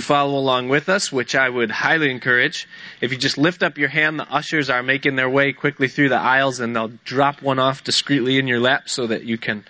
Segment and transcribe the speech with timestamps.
[0.00, 2.68] follow along with us, which I would highly encourage.
[3.00, 6.08] If you just lift up your hand, the ushers are making their way quickly through
[6.08, 9.64] the aisles and they'll drop one off discreetly in your lap so that you can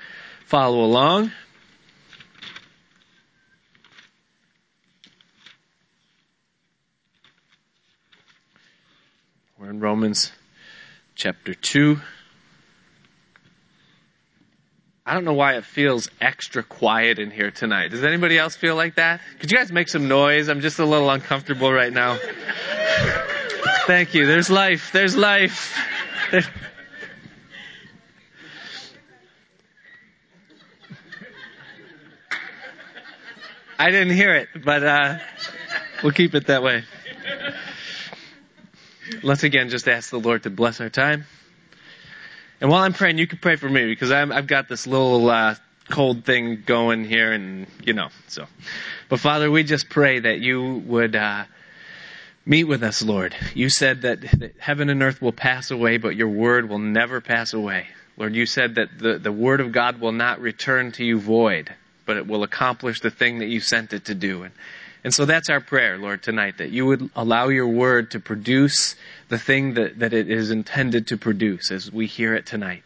[0.46, 1.32] follow along.
[9.58, 10.32] We're in Romans
[11.14, 12.00] chapter 2.
[15.10, 17.88] I don't know why it feels extra quiet in here tonight.
[17.90, 19.20] Does anybody else feel like that?
[19.40, 20.48] Could you guys make some noise?
[20.48, 22.16] I'm just a little uncomfortable right now.
[23.88, 24.26] Thank you.
[24.26, 24.92] There's life.
[24.92, 25.76] There's life.
[33.80, 35.18] I didn't hear it, but uh,
[36.04, 36.84] we'll keep it that way.
[39.24, 41.24] Let's again just ask the Lord to bless our time.
[42.60, 45.30] And while I'm praying, you can pray for me because i have got this little
[45.30, 45.54] uh,
[45.88, 48.08] cold thing going here, and you know.
[48.28, 48.46] So,
[49.08, 51.44] but Father, we just pray that you would uh,
[52.44, 53.34] meet with us, Lord.
[53.54, 57.20] You said that, that heaven and earth will pass away, but your word will never
[57.22, 57.86] pass away.
[58.18, 61.74] Lord, you said that the, the word of God will not return to you void,
[62.04, 64.42] but it will accomplish the thing that you sent it to do.
[64.42, 64.52] And,
[65.02, 68.96] and so that's our prayer, Lord, tonight, that you would allow your word to produce
[69.28, 72.82] the thing that, that it is intended to produce as we hear it tonight.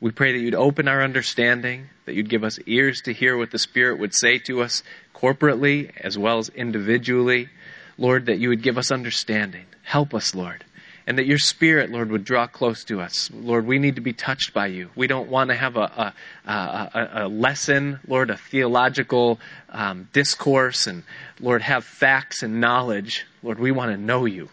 [0.00, 3.52] We pray that you'd open our understanding, that you'd give us ears to hear what
[3.52, 4.82] the Spirit would say to us
[5.14, 7.48] corporately as well as individually.
[7.96, 9.64] Lord, that you would give us understanding.
[9.82, 10.64] Help us, Lord.
[11.06, 13.30] And that your Spirit, Lord, would draw close to us.
[13.34, 14.88] Lord, we need to be touched by you.
[14.96, 16.14] We don't want to have a,
[16.46, 19.38] a, a, a lesson, Lord, a theological
[19.68, 21.02] um, discourse, and
[21.40, 23.26] Lord, have facts and knowledge.
[23.42, 24.48] Lord, we want to know you.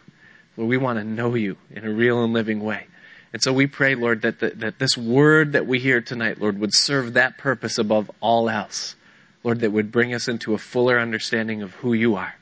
[0.57, 2.87] Lord, we want to know you in a real and living way.
[3.33, 6.59] And so we pray, Lord, that, the, that this word that we hear tonight, Lord,
[6.59, 8.95] would serve that purpose above all else.
[9.43, 12.35] Lord, that would bring us into a fuller understanding of who you are.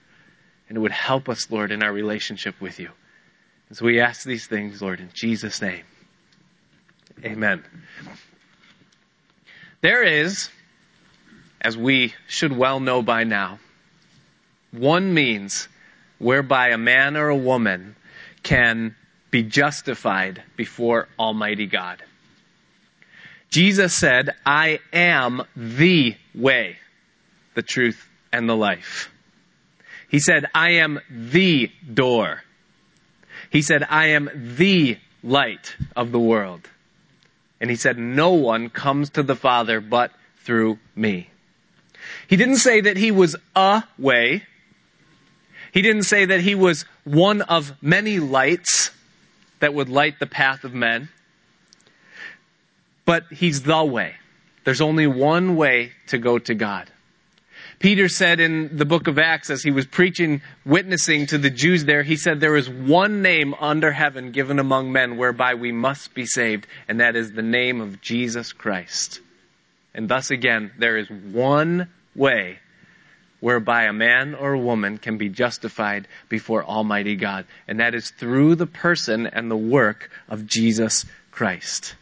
[0.67, 2.89] And it would help us, Lord, in our relationship with you.
[3.72, 5.84] So we ask these things, Lord, in Jesus' name.
[7.23, 7.64] Amen.
[9.81, 10.50] There is,
[11.62, 13.59] as we should well know by now,
[14.72, 15.68] one means
[16.18, 17.96] whereby a man or a woman
[18.41, 18.96] can
[19.29, 22.02] be justified before Almighty God.
[23.50, 26.78] Jesus said, I am the way,
[27.53, 29.12] the truth, and the life.
[30.09, 32.44] He said, I am the door.
[33.49, 36.69] He said, I am the light of the world.
[37.59, 40.11] And he said, no one comes to the Father but
[40.43, 41.29] through me.
[42.27, 44.43] He didn't say that he was a way.
[45.71, 48.91] He didn't say that he was one of many lights
[49.59, 51.09] that would light the path of men.
[53.05, 54.16] But he's the way.
[54.63, 56.89] There's only one way to go to God.
[57.79, 61.85] Peter said in the book of Acts, as he was preaching, witnessing to the Jews
[61.85, 66.13] there, he said, There is one name under heaven given among men whereby we must
[66.13, 69.22] be saved, and that is the name of Jesus Christ.
[69.94, 72.59] And thus again, there is one way
[73.40, 77.46] whereby a man or a woman can be justified before Almighty God.
[77.67, 81.96] And that is through the person and the work of Jesus Christ.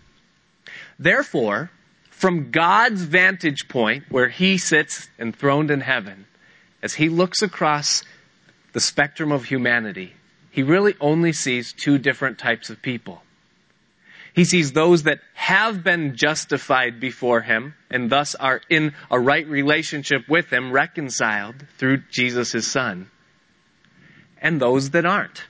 [0.97, 1.69] Therefore,
[2.17, 6.25] from God's vantage point, where He sits enthroned in heaven,
[6.81, 8.03] as He looks across
[8.73, 10.13] the spectrum of humanity,
[10.49, 13.21] He really only sees two different types of people.
[14.33, 19.47] He sees those that have been justified before him and thus are in a right
[19.47, 23.09] relationship with him, reconciled through Jesus his son,
[24.39, 25.45] and those that aren't.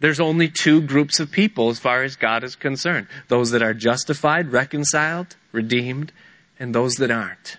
[0.00, 3.06] There's only two groups of people as far as God is concerned.
[3.28, 6.12] Those that are justified, reconciled, redeemed,
[6.58, 7.58] and those that aren't.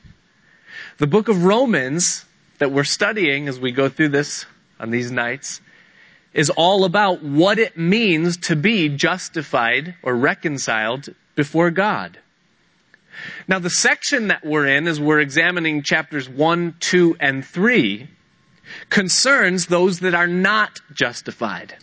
[0.98, 2.26] The book of Romans
[2.58, 4.46] that we're studying as we go through this
[4.80, 5.62] on these nights
[6.34, 12.18] is all about what it means to be justified or reconciled before God.
[13.48, 18.08] Now, the section that we're in, as we're examining chapters 1, 2, and 3,
[18.90, 21.76] concerns those that are not justified.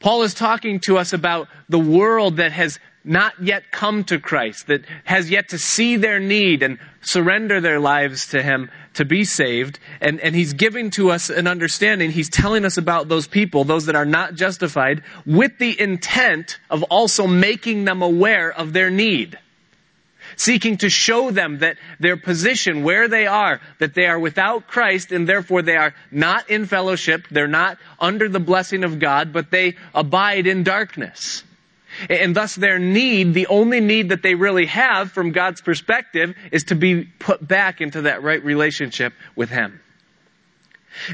[0.00, 4.66] Paul is talking to us about the world that has not yet come to Christ,
[4.66, 9.24] that has yet to see their need and surrender their lives to Him to be
[9.24, 9.78] saved.
[10.00, 12.10] And, and He's giving to us an understanding.
[12.10, 16.82] He's telling us about those people, those that are not justified, with the intent of
[16.84, 19.38] also making them aware of their need.
[20.38, 25.10] Seeking to show them that their position, where they are, that they are without Christ
[25.10, 29.50] and therefore they are not in fellowship, they're not under the blessing of God, but
[29.50, 31.42] they abide in darkness.
[32.08, 36.64] And thus their need, the only need that they really have from God's perspective, is
[36.64, 39.80] to be put back into that right relationship with Him.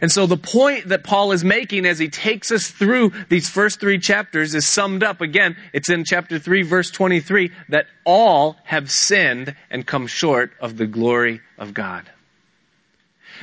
[0.00, 3.80] And so the point that Paul is making as he takes us through these first
[3.80, 5.56] three chapters is summed up again.
[5.72, 10.86] It's in chapter 3 verse 23 that all have sinned and come short of the
[10.86, 12.10] glory of God.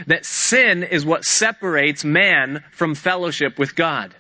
[0.08, 4.16] That sin is what separates man from fellowship with God.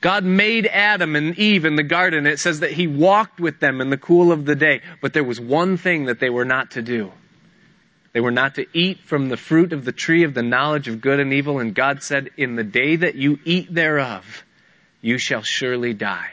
[0.00, 2.26] God made Adam and Eve in the garden.
[2.26, 5.24] It says that he walked with them in the cool of the day, but there
[5.24, 7.12] was one thing that they were not to do.
[8.18, 11.00] They were not to eat from the fruit of the tree of the knowledge of
[11.00, 11.60] good and evil.
[11.60, 14.42] And God said, In the day that you eat thereof,
[15.00, 16.32] you shall surely die.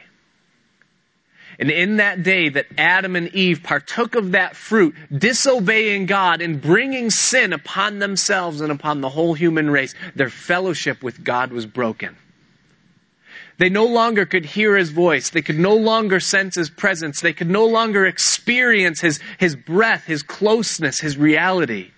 [1.59, 6.59] And in that day that Adam and Eve partook of that fruit, disobeying God and
[6.59, 11.67] bringing sin upon themselves and upon the whole human race, their fellowship with God was
[11.67, 12.17] broken.
[13.57, 15.29] They no longer could hear his voice.
[15.29, 17.21] They could no longer sense his presence.
[17.21, 21.91] They could no longer experience his, his breath, his closeness, his reality.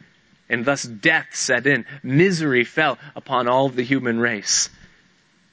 [0.50, 1.86] And thus death set in.
[2.04, 4.70] Misery fell upon all of the human race.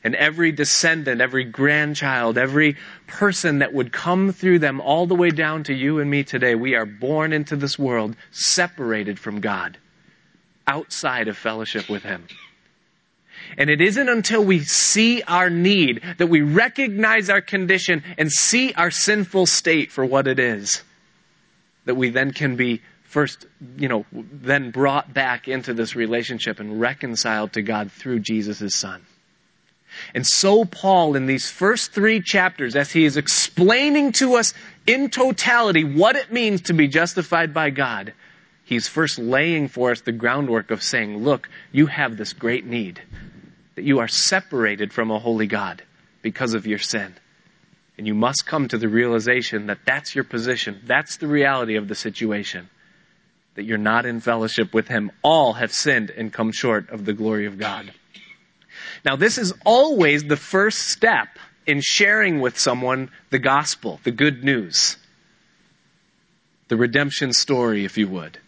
[0.04, 2.76] And every descendant, every grandchild, every
[3.06, 6.54] person that would come through them all the way down to you and me today,
[6.54, 9.78] we are born into this world separated from God,
[10.66, 12.26] outside of fellowship with Him.
[13.56, 18.72] And it isn't until we see our need, that we recognize our condition and see
[18.74, 20.82] our sinful state for what it is,
[21.84, 23.46] that we then can be first,
[23.76, 29.06] you know, then brought back into this relationship and reconciled to God through Jesus' Son.
[30.12, 34.52] And so Paul, in these first three chapters, as he is explaining to us
[34.88, 38.12] in totality what it means to be justified by God,
[38.64, 43.00] he's first laying for us the groundwork of saying, look, you have this great need
[43.74, 45.82] that you are separated from a holy God
[46.22, 47.14] because of your sin.
[47.96, 50.80] And you must come to the realization that that's your position.
[50.84, 52.68] That's the reality of the situation.
[53.54, 55.12] That you're not in fellowship with Him.
[55.22, 57.92] All have sinned and come short of the glory of God.
[59.04, 61.28] Now, this is always the first step
[61.66, 64.96] in sharing with someone the gospel, the good news,
[66.68, 68.38] the redemption story, if you would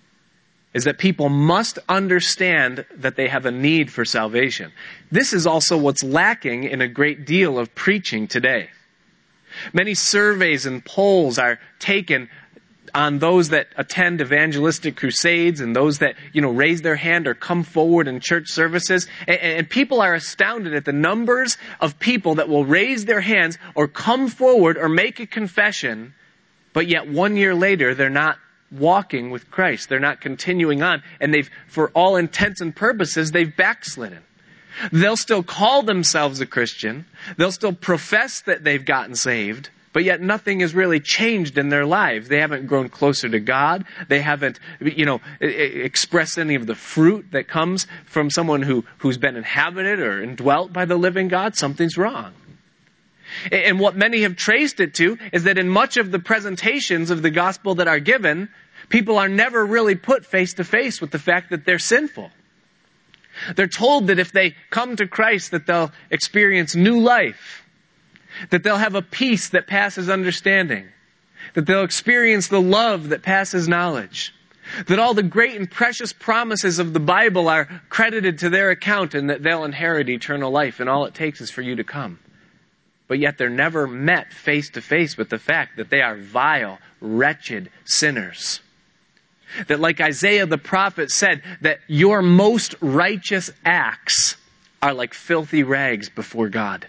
[0.75, 4.73] is that people must understand that they have a need for salvation.
[5.11, 8.69] This is also what's lacking in a great deal of preaching today.
[9.73, 12.29] Many surveys and polls are taken
[12.95, 17.35] on those that attend evangelistic crusades and those that, you know, raise their hand or
[17.35, 19.07] come forward in church services.
[19.27, 23.59] And, and, people are astounded at the numbers of people that will raise their hands
[23.75, 26.15] or come forward or make a confession,
[26.73, 28.39] but yet one year later they're not
[28.71, 29.89] walking with Christ.
[29.89, 31.03] They're not continuing on.
[31.21, 34.23] And they've, for all intents and purposes, they've backslidden.
[34.93, 37.07] They'll still call themselves a Christian.
[37.37, 39.71] They'll still profess that they've gotten saved.
[39.93, 42.29] But yet nothing has really changed in their lives.
[42.29, 43.87] They haven't grown closer to God.
[44.09, 49.17] They haven't, you know, expressed any of the fruit that comes from someone who, who's
[49.17, 51.57] been inhabited or indwelt by the living God.
[51.57, 52.35] Something's wrong.
[53.51, 57.23] And what many have traced it to is that in much of the presentations of
[57.23, 58.49] the gospel that are given,
[58.89, 62.31] people are never really put face to face with the fact that they're sinful.
[63.55, 67.65] They're told that if they come to Christ that they'll experience new life,
[68.51, 70.87] that they'll have a peace that passes understanding,
[71.55, 74.35] that they'll experience the love that passes knowledge,
[74.87, 79.15] that all the great and precious promises of the Bible are credited to their account
[79.15, 82.19] and that they'll inherit eternal life and all it takes is for you to come
[83.09, 86.79] but yet they're never met face to face with the fact that they are vile,
[87.01, 88.61] wretched sinners.
[89.69, 94.37] That like Isaiah the prophet said, that your most righteous acts
[94.83, 96.87] are like filthy rags before God.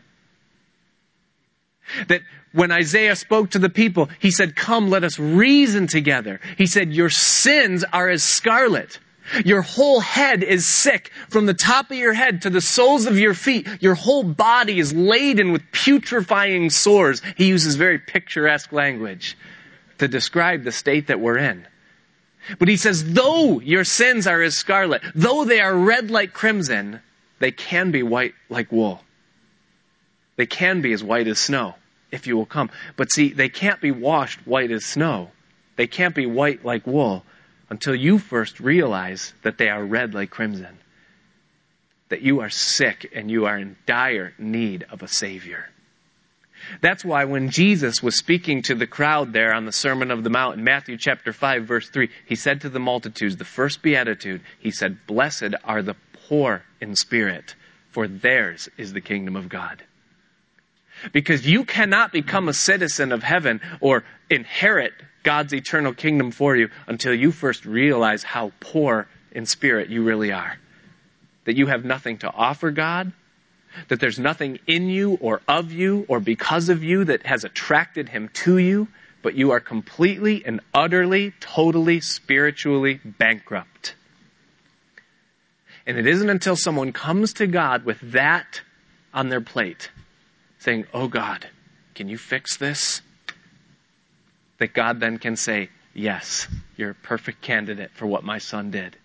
[2.08, 2.22] That
[2.52, 6.40] when Isaiah spoke to the people, he said, come, let us reason together.
[6.58, 9.00] He said, your sins are as scarlet.
[9.46, 13.20] Your whole head is sick from the top of your head to the soles of
[13.20, 13.68] your feet.
[13.82, 17.22] Your whole body is laden with putrefying sores.
[17.36, 19.38] He uses very picturesque language
[19.98, 21.68] to describe the state that we're in.
[22.60, 27.02] But he says, though your sins are as scarlet, though they are red like crimson,
[27.40, 29.04] they can be white like wool.
[30.38, 31.76] They can be as white as snow,
[32.12, 32.70] if you will come.
[32.96, 35.32] But see, they can't be washed white as snow.
[35.76, 37.26] They can't be white like wool
[37.70, 40.78] until you first realize that they are red like crimson.
[42.10, 45.66] That you are sick and you are in dire need of a Savior.
[46.82, 50.30] That's why when Jesus was speaking to the crowd there on the Sermon of the
[50.30, 54.42] Mount in Matthew chapter 5 verse 3, he said to the multitudes, the first beatitude,
[54.60, 55.96] he said, Blessed are the
[56.28, 57.56] poor in spirit,
[57.92, 59.84] for theirs is the kingdom of God.
[61.12, 64.94] Because you cannot become a citizen of heaven or inherit
[65.28, 70.32] God's eternal kingdom for you until you first realize how poor in spirit you really
[70.32, 70.58] are.
[71.44, 73.12] that you have nothing to offer God,
[73.90, 78.08] that there's nothing in you or of you or because of you that has attracted
[78.08, 78.88] him to you,
[79.22, 83.96] but you are completely and utterly, totally, spiritually bankrupt.
[85.86, 88.62] And it isn't until someone comes to God with that
[89.14, 89.92] on their plate,
[90.60, 91.48] saying, Oh God,
[91.96, 93.02] can you fix this?
[94.60, 98.98] That God then can say, Yes, you're a perfect candidate for what my son did.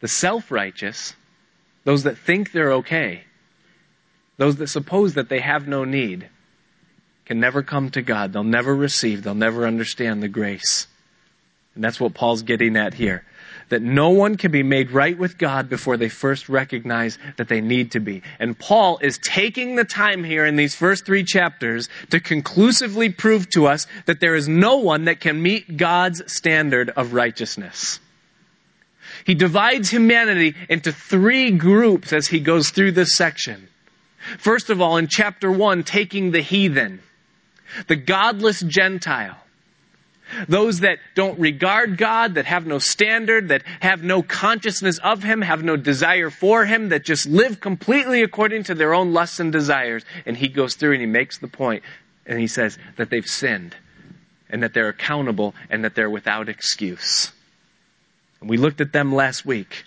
[0.00, 1.14] The self righteous,
[1.84, 3.24] those that think they're okay,
[4.36, 6.28] those that suppose that they have no need,
[7.24, 8.32] can never come to God.
[8.32, 10.86] They'll never receive, they'll never understand the grace.
[11.74, 13.24] And that's what Paul's getting at here.
[13.68, 17.60] That no one can be made right with God before they first recognize that they
[17.60, 18.22] need to be.
[18.38, 23.50] And Paul is taking the time here in these first three chapters to conclusively prove
[23.50, 28.00] to us that there is no one that can meet God's standard of righteousness.
[29.24, 33.68] He divides humanity into three groups as he goes through this section.
[34.38, 37.00] First of all, in chapter 1, taking the heathen,
[37.86, 39.36] the godless Gentile,
[40.48, 45.42] those that don't regard God, that have no standard, that have no consciousness of Him,
[45.42, 49.52] have no desire for Him, that just live completely according to their own lusts and
[49.52, 50.04] desires.
[50.26, 51.82] And he goes through and he makes the point,
[52.26, 53.76] and he says that they've sinned,
[54.50, 57.32] and that they're accountable, and that they're without excuse.
[58.40, 59.84] And we looked at them last week.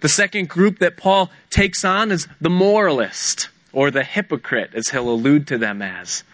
[0.00, 5.10] The second group that Paul takes on is the moralist, or the hypocrite, as he'll
[5.10, 6.24] allude to them as.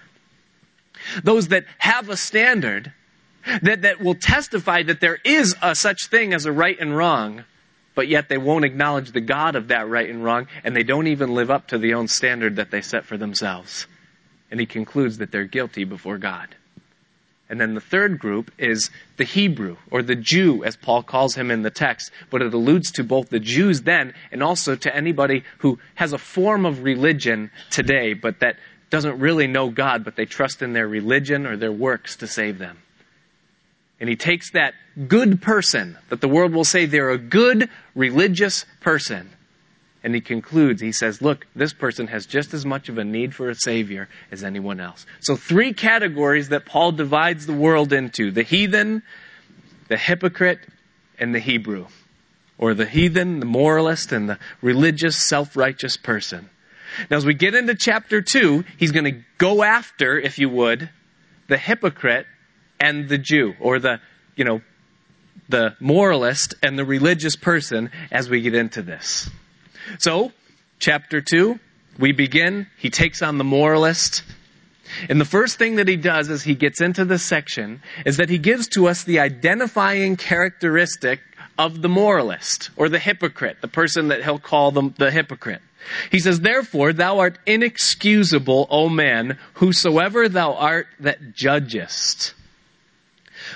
[1.23, 2.93] Those that have a standard,
[3.63, 7.45] that, that will testify that there is a such thing as a right and wrong,
[7.95, 11.07] but yet they won't acknowledge the God of that right and wrong, and they don't
[11.07, 13.87] even live up to the own standard that they set for themselves.
[14.51, 16.55] And he concludes that they're guilty before God.
[17.49, 21.51] And then the third group is the Hebrew, or the Jew, as Paul calls him
[21.51, 25.45] in the text, but it alludes to both the Jews then and also to anybody
[25.59, 28.57] who has a form of religion today, but that
[28.89, 32.59] doesn't really know God, but they trust in their religion or their works to save
[32.59, 32.79] them.
[34.05, 34.75] And he takes that
[35.09, 39.31] good person, that the world will say they're a good religious person,
[40.03, 43.35] and he concludes, he says, look, this person has just as much of a need
[43.35, 45.07] for a Savior as anyone else.
[45.21, 49.03] So, three categories that Paul divides the world into the heathen,
[49.89, 50.61] the hypocrite,
[51.19, 51.87] and the Hebrew.
[52.59, 56.51] Or the heathen, the moralist, and the religious, self righteous person.
[57.11, 60.91] Now, as we get into chapter 2, he's going to go after, if you would,
[61.49, 62.27] the hypocrite
[62.85, 63.99] and the Jew, or the,
[64.37, 64.61] you know,
[65.49, 69.31] the moralist and the religious person as we get into this.
[69.99, 70.33] So,
[70.79, 71.59] chapter 2,
[71.99, 72.67] we begin.
[72.77, 74.23] He takes on the moralist.
[75.09, 78.29] And the first thing that he does as he gets into this section is that
[78.29, 81.21] he gives to us the identifying characteristic
[81.57, 85.63] of the moralist or the hypocrite, the person that he'll call them the hypocrite.
[86.11, 92.35] He says, Therefore, thou art inexcusable, O man, whosoever thou art that judgest.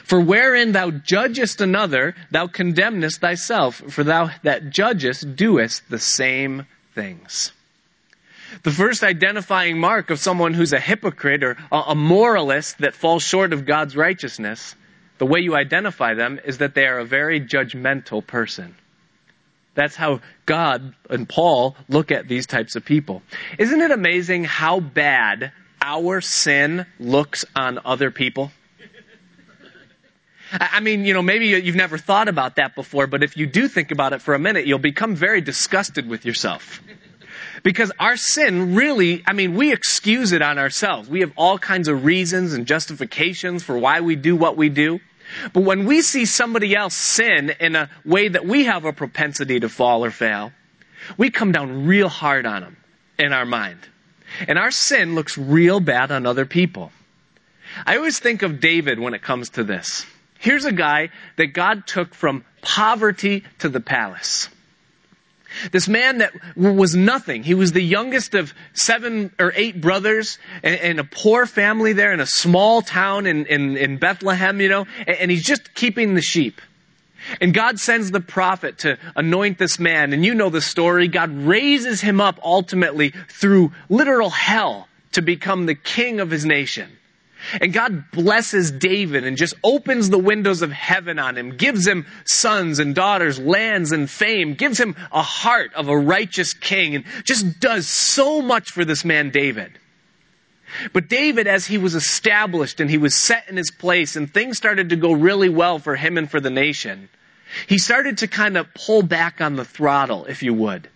[0.04, 6.66] For wherein thou judgest another, thou condemnest thyself, for thou that judgest doest the same
[6.94, 7.52] things.
[8.62, 13.52] The first identifying mark of someone who's a hypocrite or a moralist that falls short
[13.52, 14.74] of God's righteousness,
[15.18, 18.74] the way you identify them is that they are a very judgmental person.
[19.74, 23.22] That's how God and Paul look at these types of people.
[23.58, 28.50] Isn't it amazing how bad our sin looks on other people?
[30.52, 33.68] I mean, you know, maybe you've never thought about that before, but if you do
[33.68, 36.80] think about it for a minute, you'll become very disgusted with yourself.
[37.62, 41.08] Because our sin really, I mean, we excuse it on ourselves.
[41.08, 45.00] We have all kinds of reasons and justifications for why we do what we do.
[45.52, 49.60] But when we see somebody else sin in a way that we have a propensity
[49.60, 50.52] to fall or fail,
[51.16, 52.76] we come down real hard on them
[53.18, 53.80] in our mind.
[54.46, 56.92] And our sin looks real bad on other people.
[57.84, 60.06] I always think of David when it comes to this.
[60.38, 64.49] Here's a guy that God took from poverty to the palace.
[65.73, 67.42] This man that was nothing.
[67.42, 72.21] He was the youngest of seven or eight brothers in, a poor family there in
[72.21, 76.23] a small town in, in, in Bethlehem, you know, and, and he's just keeping the
[76.23, 76.61] sheep.
[77.40, 80.12] And God sends the prophet to anoint this man.
[80.12, 81.09] And you know the story.
[81.09, 86.90] God raises him up ultimately through literal hell to become the king of his nation.
[87.60, 92.06] And God blesses David and just opens the windows of heaven on him, gives him
[92.24, 97.04] sons and daughters, lands and fame, gives him a heart of a righteous king, and
[97.24, 99.78] just does so much for this man, David.
[100.92, 104.58] But David, as he was established and he was set in his place and things
[104.58, 107.08] started to go really well for him and for the nation,
[107.66, 110.88] He started to kind of pull back on the throttle, if you would.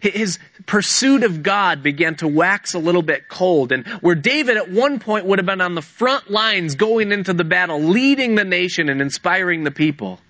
[0.00, 3.72] His pursuit of God began to wax a little bit cold.
[3.72, 7.32] And where David at one point would have been on the front lines going into
[7.32, 10.20] the battle, leading the nation and inspiring the people,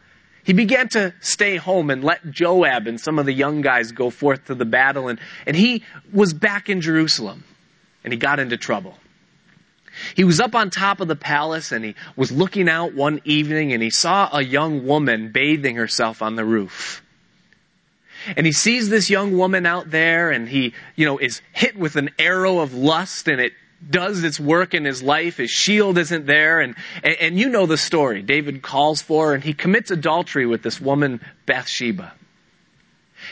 [0.45, 4.11] he began to stay home and let Joab and some of the young guys go
[4.11, 5.09] forth to the battle.
[5.09, 5.83] And, and he
[6.13, 7.45] was back in Jerusalem
[8.05, 8.99] and he got into trouble.
[10.15, 13.73] He was up on top of the palace and he was looking out one evening
[13.73, 17.04] and he saw a young woman bathing herself on the roof.
[18.37, 21.97] And he sees this young woman out there and he, you know, is hit with
[21.97, 23.53] an arrow of lust and it
[23.89, 25.37] does its work in his life.
[25.37, 26.61] His shield isn't there.
[26.61, 28.23] And, and, and you know the story.
[28.23, 32.13] David calls for her and he commits adultery with this woman, Bathsheba.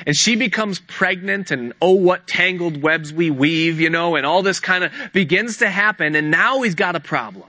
[0.07, 4.43] And she becomes pregnant and oh, what tangled webs we weave, you know, and all
[4.43, 6.15] this kind of begins to happen.
[6.15, 7.49] And now he's got a problem.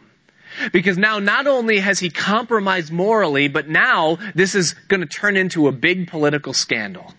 [0.71, 5.35] Because now not only has he compromised morally, but now this is going to turn
[5.35, 7.13] into a big political scandal.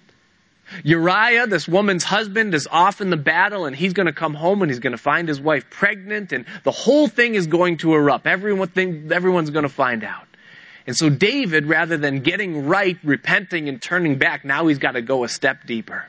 [0.83, 4.63] Uriah, this woman's husband, is off in the battle and he's going to come home
[4.63, 7.95] and he's going to find his wife pregnant and the whole thing is going to
[7.95, 8.27] erupt.
[8.27, 10.27] Everyone think, everyone's going to find out.
[10.87, 15.03] And so David, rather than getting right, repenting and turning back, now he's got to
[15.03, 16.07] go a step deeper.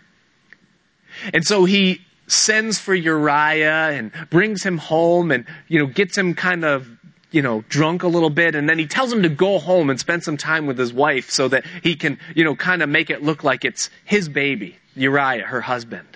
[1.34, 6.34] And so he sends for Uriah and brings him home and, you know, gets him
[6.34, 6.88] kind of,
[7.36, 8.56] you know, drunk a little bit.
[8.56, 11.30] And then he tells him to go home and spend some time with his wife
[11.30, 14.78] so that he can, you know, kind of make it look like it's his baby,
[14.96, 16.08] Uriah, her husband.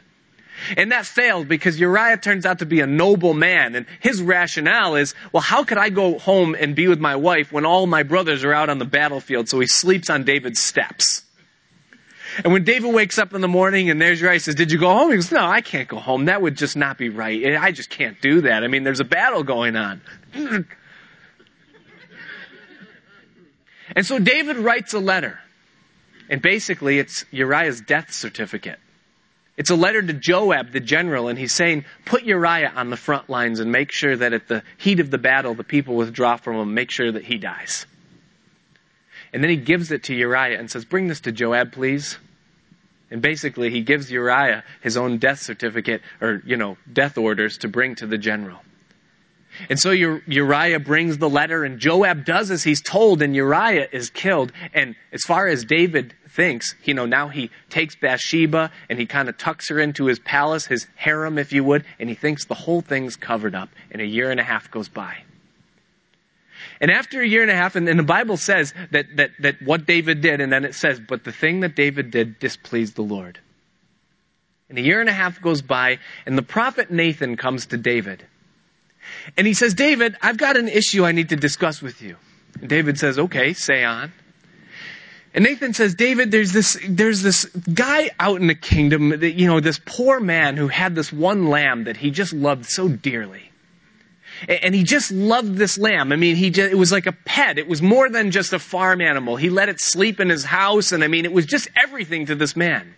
[0.78, 3.76] And that failed because Uriah turns out to be a noble man.
[3.76, 7.52] And his rationale is, well, how could I go home and be with my wife
[7.52, 9.50] when all my brothers are out on the battlefield?
[9.50, 11.26] So he sleeps on David's steps.
[12.46, 14.80] And when David wakes up in the morning and there's Uriah, he says, Did you
[14.80, 15.10] go home?
[15.10, 16.26] He goes, No, I can't go home.
[16.26, 17.58] That would just not be right.
[17.58, 18.64] I just can't do that.
[18.64, 20.02] I mean, there's a battle going on.
[23.96, 25.40] and so David writes a letter.
[26.30, 28.80] And basically, it's Uriah's death certificate.
[29.58, 33.30] It's a letter to Joab, the general, and he's saying, put Uriah on the front
[33.30, 36.56] lines and make sure that at the heat of the battle, the people withdraw from
[36.56, 37.86] him, make sure that he dies.
[39.34, 42.18] And then he gives it to Uriah and says, bring this to Joab, please.
[43.12, 47.68] And basically, he gives Uriah his own death certificate, or, you know, death orders to
[47.68, 48.60] bring to the general.
[49.70, 54.10] And so Uriah brings the letter, and Joab does as he's told, and Uriah is
[54.10, 54.52] killed.
[54.74, 59.28] And as far as David thinks, you know, now he takes Bathsheba and he kind
[59.28, 62.54] of tucks her into his palace, his harem, if you would, and he thinks the
[62.54, 63.70] whole thing's covered up.
[63.92, 65.18] And a year and a half goes by.
[66.82, 69.62] And after a year and a half, and, and the Bible says that, that, that
[69.62, 73.02] what David did, and then it says, but the thing that David did displeased the
[73.02, 73.40] Lord.
[74.70, 78.26] And a year and a half goes by, and the prophet Nathan comes to David.
[79.38, 82.18] And he says, David, I've got an issue I need to discuss with you.
[82.60, 84.12] And David says, okay, say on.
[85.34, 89.46] And Nathan says, David, there's this, there's this guy out in the kingdom that, you
[89.46, 93.52] know, this poor man who had this one lamb that he just loved so dearly.
[94.48, 96.12] And he just loved this lamb.
[96.12, 97.58] I mean, he just, it was like a pet.
[97.60, 99.36] It was more than just a farm animal.
[99.36, 100.92] He let it sleep in his house.
[100.94, 102.96] And I mean, it was just everything to this man.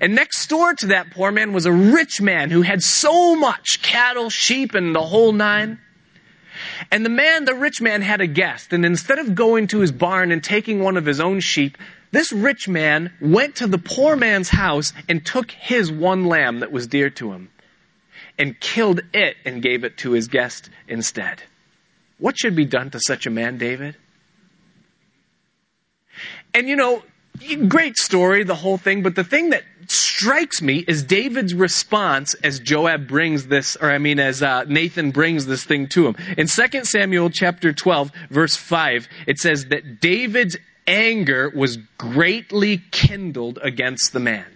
[0.00, 3.82] And next door to that poor man was a rich man who had so much
[3.82, 5.78] cattle, sheep, and the whole nine.
[6.90, 8.72] And the man, the rich man, had a guest.
[8.72, 11.76] And instead of going to his barn and taking one of his own sheep,
[12.12, 16.72] this rich man went to the poor man's house and took his one lamb that
[16.72, 17.50] was dear to him
[18.38, 21.42] and killed it and gave it to his guest instead.
[22.18, 23.96] What should be done to such a man, David?
[26.54, 27.02] And you know,
[27.68, 32.58] great story, the whole thing, but the thing that strikes me is David's response as
[32.60, 36.16] Joab brings this, or I mean, as uh, Nathan brings this thing to him.
[36.36, 43.58] In 2 Samuel chapter 12, verse 5, it says that David's anger was greatly kindled
[43.62, 44.46] against the man.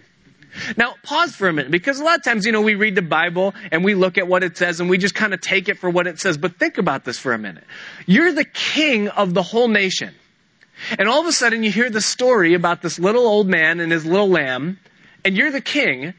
[0.75, 3.01] Now, pause for a minute, because a lot of times, you know, we read the
[3.01, 5.77] Bible and we look at what it says and we just kind of take it
[5.77, 6.37] for what it says.
[6.37, 7.63] But think about this for a minute.
[8.05, 10.13] You're the king of the whole nation.
[10.97, 13.91] And all of a sudden you hear the story about this little old man and
[13.91, 14.79] his little lamb,
[15.23, 16.13] and you're the king,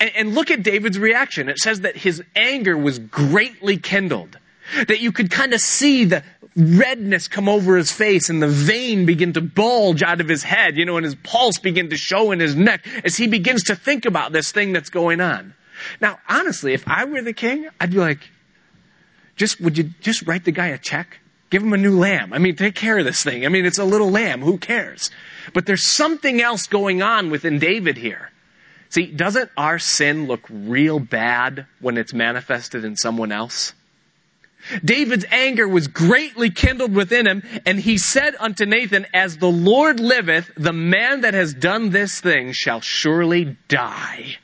[0.00, 1.48] and, and look at David's reaction.
[1.48, 4.38] It says that his anger was greatly kindled.
[4.88, 6.22] That you could kind of see the
[6.56, 10.76] redness come over his face and the vein begin to bulge out of his head,
[10.76, 13.74] you know, and his pulse begin to show in his neck as he begins to
[13.74, 15.54] think about this thing that's going on.
[16.00, 18.20] Now, honestly, if I were the king, I'd be like,
[19.36, 21.18] just, would you just write the guy a check?
[21.50, 22.32] Give him a new lamb.
[22.32, 23.44] I mean, take care of this thing.
[23.44, 24.42] I mean, it's a little lamb.
[24.42, 25.10] Who cares?
[25.52, 28.30] But there's something else going on within David here.
[28.90, 33.72] See, doesn't our sin look real bad when it's manifested in someone else?
[34.84, 40.00] David's anger was greatly kindled within him, and he said unto Nathan, As the Lord
[40.00, 44.38] liveth, the man that has done this thing shall surely die.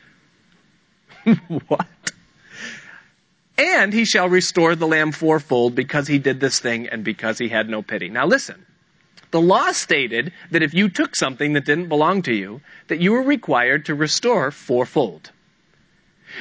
[1.68, 1.86] what?
[3.60, 7.48] And he shall restore the lamb fourfold because he did this thing and because he
[7.48, 8.08] had no pity.
[8.08, 8.64] Now listen.
[9.32, 13.12] The law stated that if you took something that didn't belong to you, that you
[13.12, 15.30] were required to restore fourfold.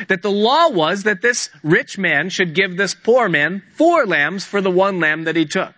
[0.08, 4.46] That the law was that this rich man should give this poor man four lambs
[4.46, 5.76] for the one lamb that he took.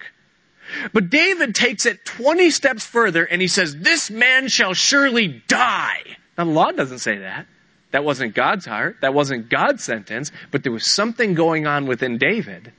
[0.93, 6.17] But David takes it 20 steps further and he says, this man shall surely die.
[6.38, 7.47] Now the law doesn't say that.
[7.91, 8.97] That wasn't God's heart.
[9.01, 10.32] That wasn't God's sentence.
[10.49, 12.71] But there was something going on within David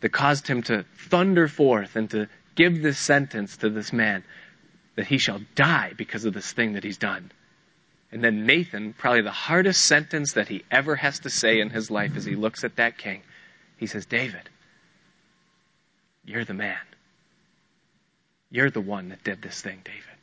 [0.00, 4.24] that caused him to thunder forth and to give this sentence to this man
[4.96, 7.30] that he shall die because of this thing that he's done.
[8.12, 11.90] And then Nathan, probably the hardest sentence that he ever has to say in his
[11.90, 13.22] life as he looks at that king,
[13.76, 14.48] he says, David,
[16.24, 16.76] you're the man.
[18.50, 20.15] You're the one that did this thing, David.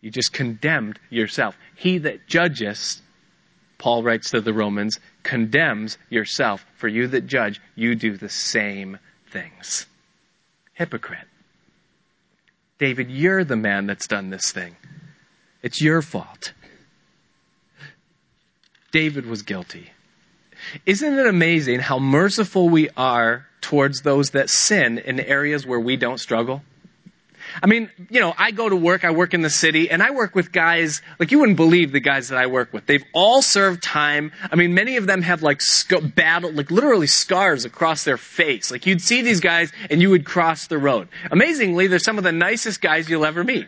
[0.00, 1.56] You just condemned yourself.
[1.74, 3.00] He that judges,
[3.78, 6.64] Paul writes to the Romans, condemns yourself.
[6.76, 8.98] For you that judge, you do the same
[9.30, 9.86] things.
[10.74, 11.26] Hypocrite.
[12.78, 14.76] David, you're the man that's done this thing.
[15.62, 16.52] It's your fault.
[18.92, 19.90] David was guilty.
[20.84, 25.96] Isn't it amazing how merciful we are towards those that sin in areas where we
[25.96, 26.62] don't struggle?
[27.62, 30.10] I mean, you know, I go to work, I work in the city, and I
[30.10, 32.86] work with guys, like you wouldn't believe the guys that I work with.
[32.86, 34.32] They've all served time.
[34.50, 38.70] I mean, many of them have like sc- battle, like literally scars across their face.
[38.70, 41.08] Like you'd see these guys and you would cross the road.
[41.30, 43.66] Amazingly, they're some of the nicest guys you'll ever meet.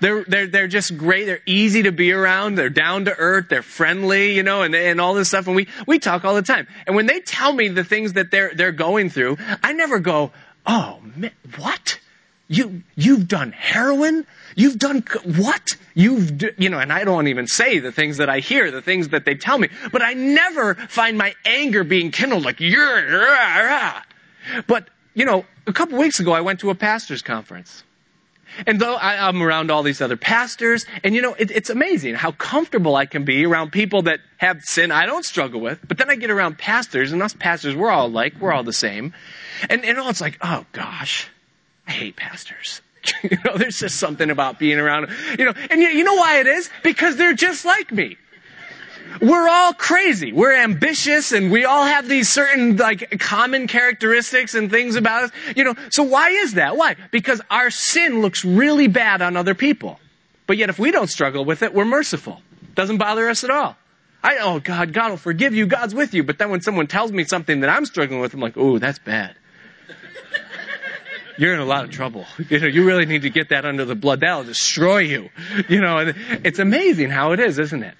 [0.00, 1.26] They're, they're, they're just great.
[1.26, 2.54] They're easy to be around.
[2.54, 3.46] They're down to earth.
[3.48, 5.46] They're friendly, you know, and, and all this stuff.
[5.46, 6.66] And we, we talk all the time.
[6.86, 10.32] And when they tell me the things that they're, they're going through, I never go,
[10.66, 11.98] oh, man, what?
[12.48, 14.24] You, you've done heroin?
[14.54, 15.76] You've done what?
[15.94, 19.08] You've, you know, and I don't even say the things that I hear, the things
[19.08, 23.32] that they tell me, but I never find my anger being kindled like, you're,
[24.68, 27.82] but, you know, a couple weeks ago I went to a pastor's conference.
[28.66, 32.14] And though I, am around all these other pastors, and you know, it, it's amazing
[32.14, 35.80] how comfortable I can be around people that have sin I don't struggle with.
[35.86, 38.72] But then I get around pastors, and us pastors, we're all alike, we're all the
[38.72, 39.12] same.
[39.68, 41.28] And, and all it's like, oh gosh,
[41.86, 42.80] I hate pastors.
[43.22, 46.40] you know, there's just something about being around, you know, and you, you know why
[46.40, 46.70] it is?
[46.82, 48.16] Because they're just like me.
[49.20, 50.32] We're all crazy.
[50.32, 55.30] We're ambitious and we all have these certain like common characteristics and things about us.
[55.54, 56.76] You know, so why is that?
[56.76, 56.96] Why?
[57.10, 60.00] Because our sin looks really bad on other people.
[60.46, 62.42] But yet if we don't struggle with it, we're merciful.
[62.74, 63.76] Doesn't bother us at all.
[64.22, 65.66] I, oh God, God will forgive you.
[65.66, 66.22] God's with you.
[66.24, 68.98] But then when someone tells me something that I'm struggling with, I'm like, oh, that's
[68.98, 69.36] bad
[71.38, 72.24] you're in a lot of trouble.
[72.48, 74.20] You know, you really need to get that under the blood.
[74.20, 75.30] That'll destroy you.
[75.68, 77.94] You know, and it's amazing how it is, isn't it?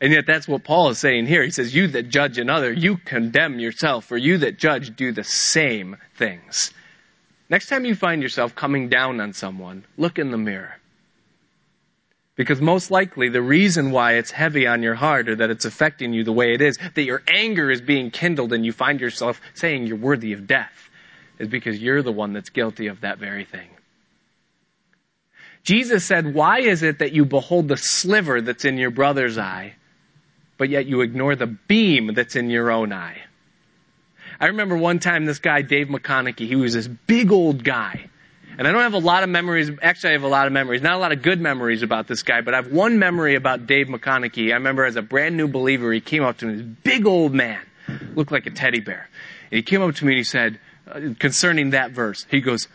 [0.00, 1.42] And yet that's what Paul is saying here.
[1.42, 5.24] He says, you that judge another, you condemn yourself, for you that judge do the
[5.24, 6.72] same things.
[7.50, 10.74] Next time you find yourself coming down on someone, look in the mirror.
[12.36, 16.12] Because most likely the reason why it's heavy on your heart or that it's affecting
[16.12, 19.40] you the way it is, that your anger is being kindled and you find yourself
[19.54, 20.87] saying you're worthy of death
[21.38, 23.68] is because you're the one that's guilty of that very thing.
[25.64, 29.74] Jesus said, why is it that you behold the sliver that's in your brother's eye,
[30.56, 33.18] but yet you ignore the beam that's in your own eye?
[34.40, 38.08] I remember one time this guy, Dave McConaughey, he was this big old guy.
[38.56, 40.80] And I don't have a lot of memories, actually I have a lot of memories,
[40.80, 43.66] not a lot of good memories about this guy, but I have one memory about
[43.66, 44.50] Dave McConaughey.
[44.50, 47.34] I remember as a brand new believer, he came up to me, this big old
[47.34, 47.60] man,
[48.14, 49.08] looked like a teddy bear.
[49.50, 50.58] And he came up to me and he said,
[51.18, 52.26] concerning that verse.
[52.30, 52.68] He goes,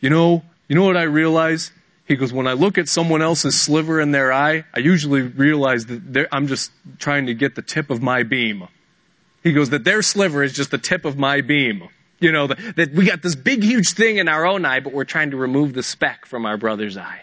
[0.00, 1.72] you know, you know what I realize?
[2.06, 5.86] He goes, when I look at someone else's sliver in their eye, I usually realize
[5.86, 8.66] that I'm just trying to get the tip of my beam.
[9.42, 11.88] He goes, that their sliver is just the tip of my beam.
[12.20, 14.92] You know, that, that we got this big, huge thing in our own eye, but
[14.92, 17.22] we're trying to remove the speck from our brother's eye.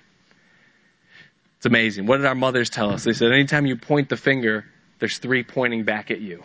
[1.58, 2.06] It's amazing.
[2.06, 3.04] What did our mothers tell us?
[3.04, 4.66] They said, anytime you point the finger,
[5.00, 6.44] there's three pointing back at you.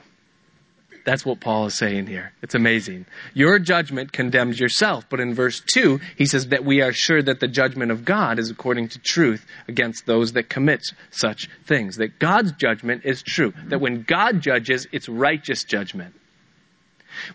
[1.05, 2.33] That's what Paul is saying here.
[2.43, 3.07] It's amazing.
[3.35, 5.07] Your judgment condemns yourself.
[5.09, 8.39] But in verse 2, he says that we are sure that the judgment of God
[8.39, 11.97] is according to truth against those that commit such things.
[11.97, 13.53] That God's judgment is true.
[13.67, 16.15] That when God judges, it's righteous judgment.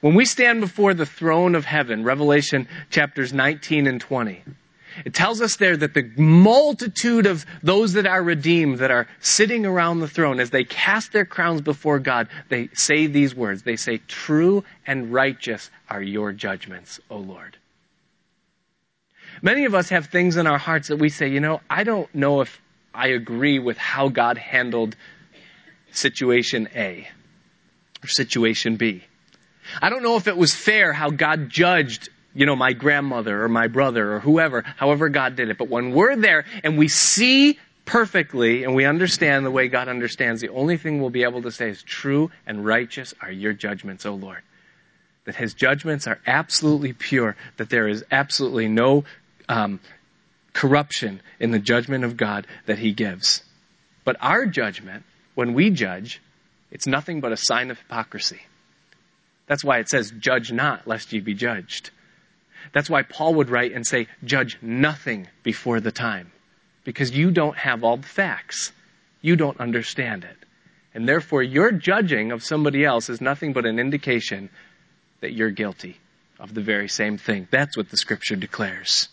[0.02, 4.44] When we stand before the throne of heaven, Revelation chapters 19 and 20,
[5.04, 9.66] It tells us there that the multitude of those that are redeemed, that are sitting
[9.66, 13.64] around the throne, as they cast their crowns before God, they say these words.
[13.64, 17.58] They say, True and righteous are your judgments, O Lord.
[19.42, 22.14] Many of us have things in our hearts that we say, you know, I don't
[22.16, 22.62] know if
[22.94, 24.96] I agree with how God handled
[25.92, 27.08] situation A
[28.04, 29.04] or situation B.
[29.82, 33.50] I don't know if it was fair how God judged, you know, my grandmother or
[33.50, 35.58] my brother or whoever, however God did it.
[35.58, 40.42] But when we're there and we see perfectly and we understand the way God understands,
[40.42, 44.06] the only thing we'll be able to say is true and righteous are your judgments,
[44.06, 44.42] O Lord.
[45.24, 49.06] That his judgments are absolutely pure, that there is absolutely no
[49.48, 49.80] um,
[50.54, 53.44] corruption in the judgment of God that he gives.
[54.04, 55.04] But our judgment,
[55.36, 56.22] when we judge,
[56.70, 58.42] it's nothing but a sign of hypocrisy.
[59.48, 61.92] That's why it says, judge not, lest ye be judged.
[62.74, 66.32] That's why Paul would write and say, judge nothing before the time.
[66.84, 68.72] Because you don't have all the facts.
[69.22, 70.38] You don't understand it.
[70.94, 74.50] And therefore, your judging of somebody else is nothing but an indication
[75.22, 75.98] that you're guilty
[76.40, 77.48] of the very same thing.
[77.52, 79.10] That's what the scripture declares.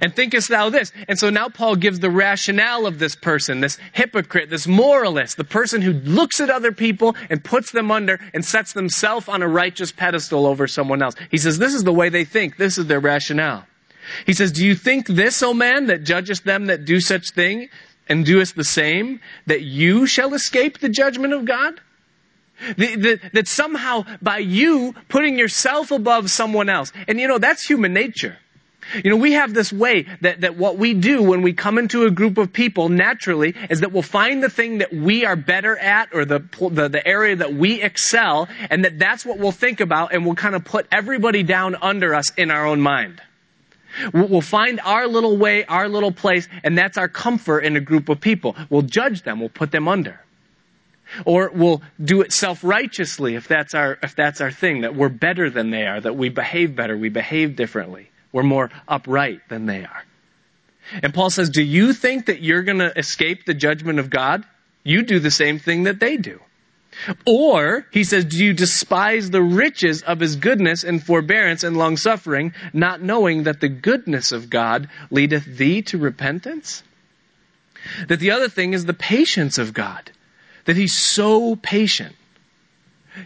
[0.00, 0.92] And thinkest thou this?
[1.08, 5.44] And so now Paul gives the rationale of this person, this hypocrite, this moralist, the
[5.44, 9.48] person who looks at other people and puts them under and sets themselves on a
[9.48, 11.14] righteous pedestal over someone else.
[11.30, 12.56] He says, this is the way they think.
[12.56, 13.66] This is their rationale.
[14.24, 17.68] He says, do you think this, O man, that judgest them that do such thing
[18.08, 21.80] and doest the same, that you shall escape the judgment of God?
[22.78, 27.66] The, the, that somehow by you putting yourself above someone else, and you know, that's
[27.66, 28.38] human nature.
[28.94, 32.04] You know, we have this way that, that what we do when we come into
[32.04, 35.76] a group of people naturally is that we'll find the thing that we are better
[35.76, 39.80] at or the, the, the area that we excel and that that's what we'll think
[39.80, 43.20] about and we'll kind of put everybody down under us in our own mind.
[44.12, 48.08] We'll find our little way, our little place, and that's our comfort in a group
[48.08, 48.54] of people.
[48.68, 50.20] We'll judge them, we'll put them under.
[51.24, 55.48] Or we'll do it self-righteously if that's our, if that's our thing, that we're better
[55.48, 58.10] than they are, that we behave better, we behave differently.
[58.36, 60.04] We're more upright than they are.
[61.02, 64.44] And Paul says, Do you think that you're going to escape the judgment of God?
[64.84, 66.38] You do the same thing that they do.
[67.24, 71.96] Or, he says, do you despise the riches of his goodness and forbearance and long
[71.96, 76.82] suffering, not knowing that the goodness of God leadeth thee to repentance?
[78.08, 80.10] That the other thing is the patience of God.
[80.66, 82.14] That he's so patient.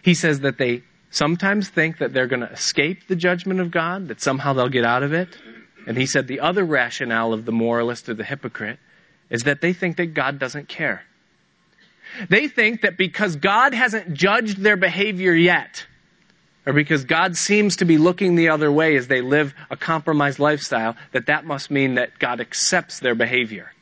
[0.02, 4.08] He says that they sometimes think that they're going to escape the judgment of God,
[4.08, 5.28] that somehow they'll get out of it.
[5.86, 8.78] And he said the other rationale of the moralist or the hypocrite
[9.28, 11.02] is that they think that God doesn't care.
[12.28, 15.86] They think that because God hasn't judged their behavior yet,
[16.66, 20.38] or because God seems to be looking the other way as they live a compromised
[20.38, 23.72] lifestyle, that that must mean that God accepts their behavior.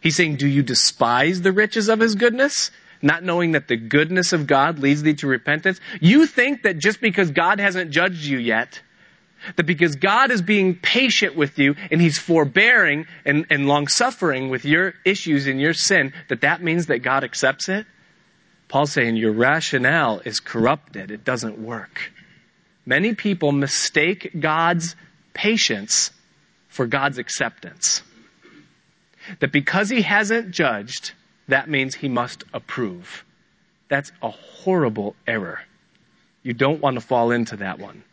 [0.00, 2.70] He's saying, do you despise the riches of his goodness?
[3.02, 5.80] Not knowing that the goodness of God leads thee to repentance.
[6.00, 8.80] You think that just because God hasn't judged you yet,
[9.56, 14.50] that because God is being patient with you and He's forbearing and, and long suffering
[14.50, 17.86] with your issues and your sin, that that means that God accepts it?
[18.68, 21.10] Paul's saying your rationale is corrupted.
[21.10, 22.12] It doesn't work.
[22.86, 24.96] Many people mistake God's
[25.34, 26.10] patience
[26.68, 28.02] for God's acceptance.
[29.40, 31.12] That because He hasn't judged,
[31.48, 33.24] that means he must approve.
[33.88, 35.60] That's a horrible error.
[36.42, 38.04] You don't want to fall into that one.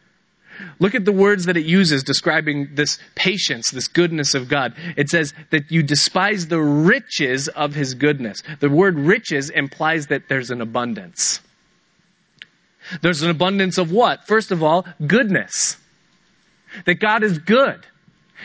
[0.79, 4.73] Look at the words that it uses describing this patience, this goodness of God.
[4.97, 8.43] It says that you despise the riches of his goodness.
[8.59, 11.39] The word riches implies that there's an abundance.
[13.01, 14.27] There's an abundance of what?
[14.27, 15.77] First of all, goodness.
[16.85, 17.85] That God is good.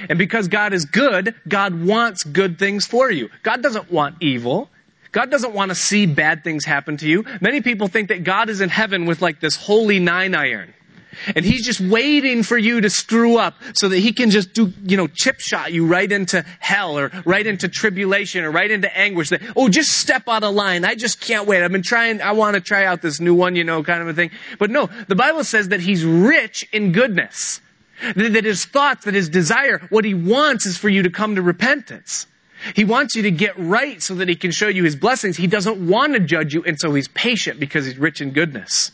[0.09, 3.29] And because God is good, God wants good things for you.
[3.43, 4.71] God doesn't want evil.
[5.15, 7.25] God doesn't want to see bad things happen to you.
[7.41, 10.75] Many people think that God is in heaven with like this holy nine iron.
[11.37, 14.73] And he's just waiting for you to screw up so that he can just do,
[14.83, 18.93] you know, chip shot you right into hell or right into tribulation or right into
[18.99, 19.29] anguish.
[19.29, 20.85] That, oh, just step out of line.
[20.85, 21.63] I just can't wait.
[21.63, 24.09] I've been trying, I want to try out this new one, you know, kind of
[24.09, 24.33] a thing.
[24.59, 27.61] But no, the Bible says that he's rich in goodness.
[28.17, 31.43] That his thoughts, that his desire, what he wants is for you to come to
[31.43, 32.27] repentance.
[32.75, 35.37] He wants you to get right so that he can show you his blessings.
[35.37, 38.93] He doesn't want to judge you, and so he's patient because he's rich in goodness.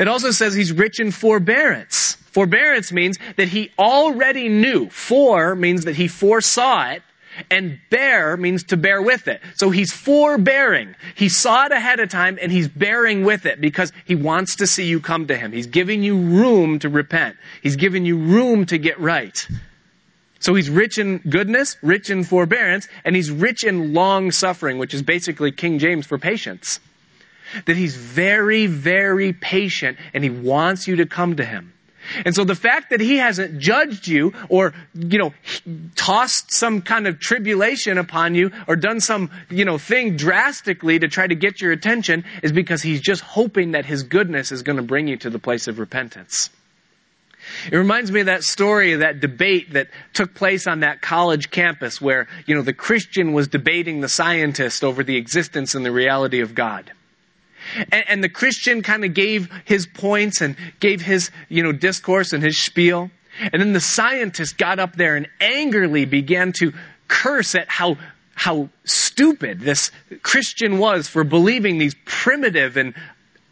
[0.00, 2.14] It also says he's rich in forbearance.
[2.32, 4.88] Forbearance means that he already knew.
[4.90, 7.02] For means that he foresaw it,
[7.50, 9.40] and bear means to bear with it.
[9.54, 10.94] So he's forbearing.
[11.14, 14.66] He saw it ahead of time and he's bearing with it because he wants to
[14.66, 15.52] see you come to him.
[15.52, 17.36] He's giving you room to repent.
[17.62, 19.46] He's giving you room to get right.
[20.40, 24.94] So he's rich in goodness, rich in forbearance, and he's rich in long suffering, which
[24.94, 26.80] is basically King James for patience.
[27.64, 31.72] That he's very, very patient and he wants you to come to him.
[32.24, 35.34] And so the fact that he hasn't judged you or, you know,
[35.96, 41.08] tossed some kind of tribulation upon you or done some, you know, thing drastically to
[41.08, 44.76] try to get your attention is because he's just hoping that his goodness is going
[44.76, 46.50] to bring you to the place of repentance.
[47.70, 52.00] It reminds me of that story, that debate that took place on that college campus
[52.00, 56.40] where, you know, the Christian was debating the scientist over the existence and the reality
[56.40, 56.92] of God.
[57.92, 62.32] And, and the Christian kind of gave his points and gave his, you know, discourse
[62.32, 63.10] and his spiel.
[63.40, 66.72] And then the scientist got up there and angrily began to
[67.08, 67.96] curse at how
[68.34, 69.90] how stupid this
[70.22, 72.94] Christian was for believing these primitive and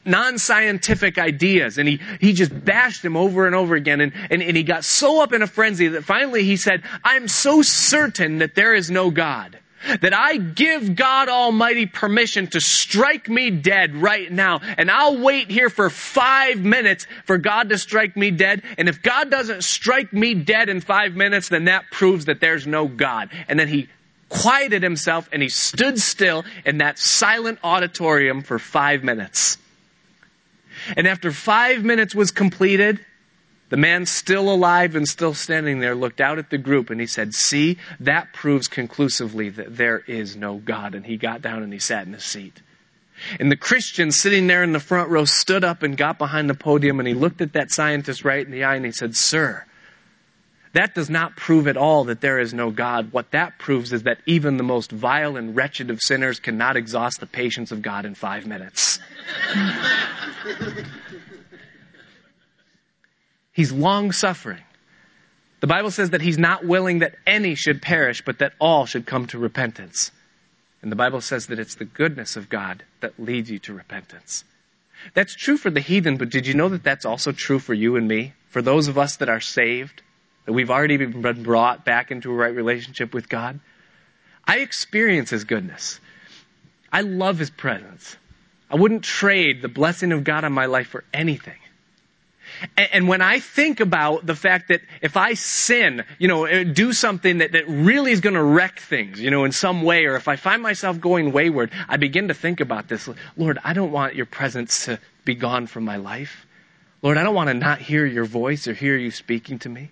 [0.07, 1.79] non-scientific ideas.
[1.79, 4.01] And he, he just bashed him over and over again.
[4.01, 7.29] And, and, and he got so up in a frenzy that finally he said, I'm
[7.29, 9.59] so certain that there is no God
[10.01, 14.61] that I give God Almighty permission to strike me dead right now.
[14.77, 18.63] And I'll wait here for five minutes for God to strike me dead.
[18.79, 22.67] And if God doesn't strike me dead in five minutes, then that proves that there's
[22.67, 23.31] no God.
[23.49, 23.89] And then he
[24.29, 29.59] quieted himself and he stood still in that silent auditorium for five minutes.
[30.97, 33.01] And after five minutes was completed,
[33.69, 37.07] the man still alive and still standing there looked out at the group and he
[37.07, 40.95] said, See, that proves conclusively that there is no God.
[40.95, 42.63] And he got down and he sat in his seat.
[43.41, 46.55] And the Christian sitting there in the front row stood up and got behind the
[46.55, 49.65] podium and he looked at that scientist right in the eye and he said, Sir,
[50.77, 53.11] that does not prove at all that there is no God.
[53.13, 57.19] What that proves is that even the most vile and wretched of sinners cannot exhaust
[57.19, 58.99] the patience of God in five minutes.
[63.53, 64.63] He's long suffering.
[65.61, 69.07] The Bible says that he's not willing that any should perish, but that all should
[69.07, 70.13] come to repentance.
[70.83, 74.45] And the Bible says that it's the goodness of God that leads you to repentance.
[75.15, 77.97] That's true for the heathen, but did you know that that's also true for you
[77.97, 78.35] and me?
[78.51, 80.03] For those of us that are saved,
[80.47, 83.61] that we've already been brought back into a right relationship with God?
[84.45, 86.01] I experience His goodness.
[86.93, 88.17] I love His presence.
[88.71, 91.59] I wouldn't trade the blessing of God on my life for anything.
[92.77, 96.93] And, when I think about the fact that if I sin, you know, uh, do
[96.93, 100.17] something that, that really is going to wreck things, you know, in some way, or
[100.17, 103.09] if I find myself going wayward, I begin to think about this.
[103.37, 106.47] Lord, I don't want your presence to be gone from my life.
[107.03, 109.91] Lord, I don't want to not hear your voice or hear you speaking to me.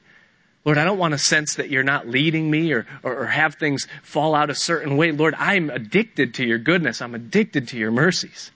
[0.65, 3.57] Lord, I don't want to sense that you're not leading me or, or, or, have
[3.57, 5.13] things fall out a certain way.
[5.13, 7.03] Lord, I'm addicted to your goodness.
[7.03, 8.51] I'm addicted to your mercies.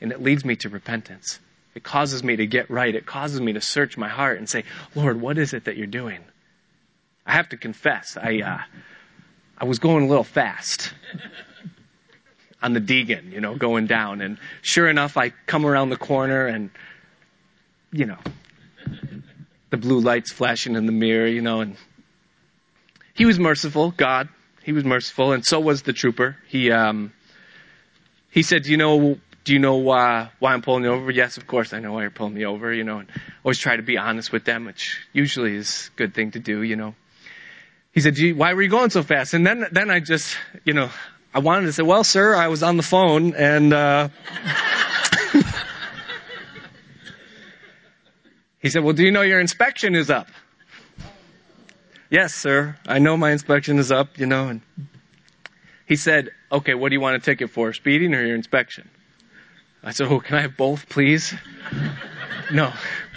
[0.00, 1.38] And it leads me to repentance.
[1.74, 2.94] It causes me to get right.
[2.94, 5.86] It causes me to search my heart and say, Lord, what is it that you're
[5.86, 6.20] doing?
[7.26, 8.58] I have to confess, I, uh,
[9.58, 10.92] I was going a little fast
[12.62, 14.20] on the Deegan, you know, going down.
[14.20, 16.70] And sure enough, I come around the corner and,
[17.92, 18.18] you know,
[19.72, 21.76] the blue lights flashing in the mirror, you know, and
[23.14, 24.28] he was merciful, God.
[24.62, 26.36] He was merciful, and so was the trooper.
[26.46, 27.10] He, um,
[28.30, 31.10] he said, "Do you know, do you know why why I'm pulling you over?
[31.10, 33.08] Yes, of course I know why you're pulling me over, you know, and
[33.44, 36.62] always try to be honest with them, which usually is a good thing to do,
[36.62, 36.94] you know.
[37.92, 39.34] He said, why were you going so fast?
[39.34, 40.88] And then, then I just, you know,
[41.34, 44.08] I wanted to say, well, sir, I was on the phone and, uh,
[48.62, 50.28] he said, well, do you know your inspection is up?
[52.10, 52.76] Yes, sir.
[52.86, 54.60] I know my inspection is up, you know, and
[55.86, 57.72] he said, okay, what do you want a ticket for?
[57.72, 58.88] Speeding or your inspection?
[59.84, 61.34] I said, Oh, can I have both, please?
[62.52, 62.72] no.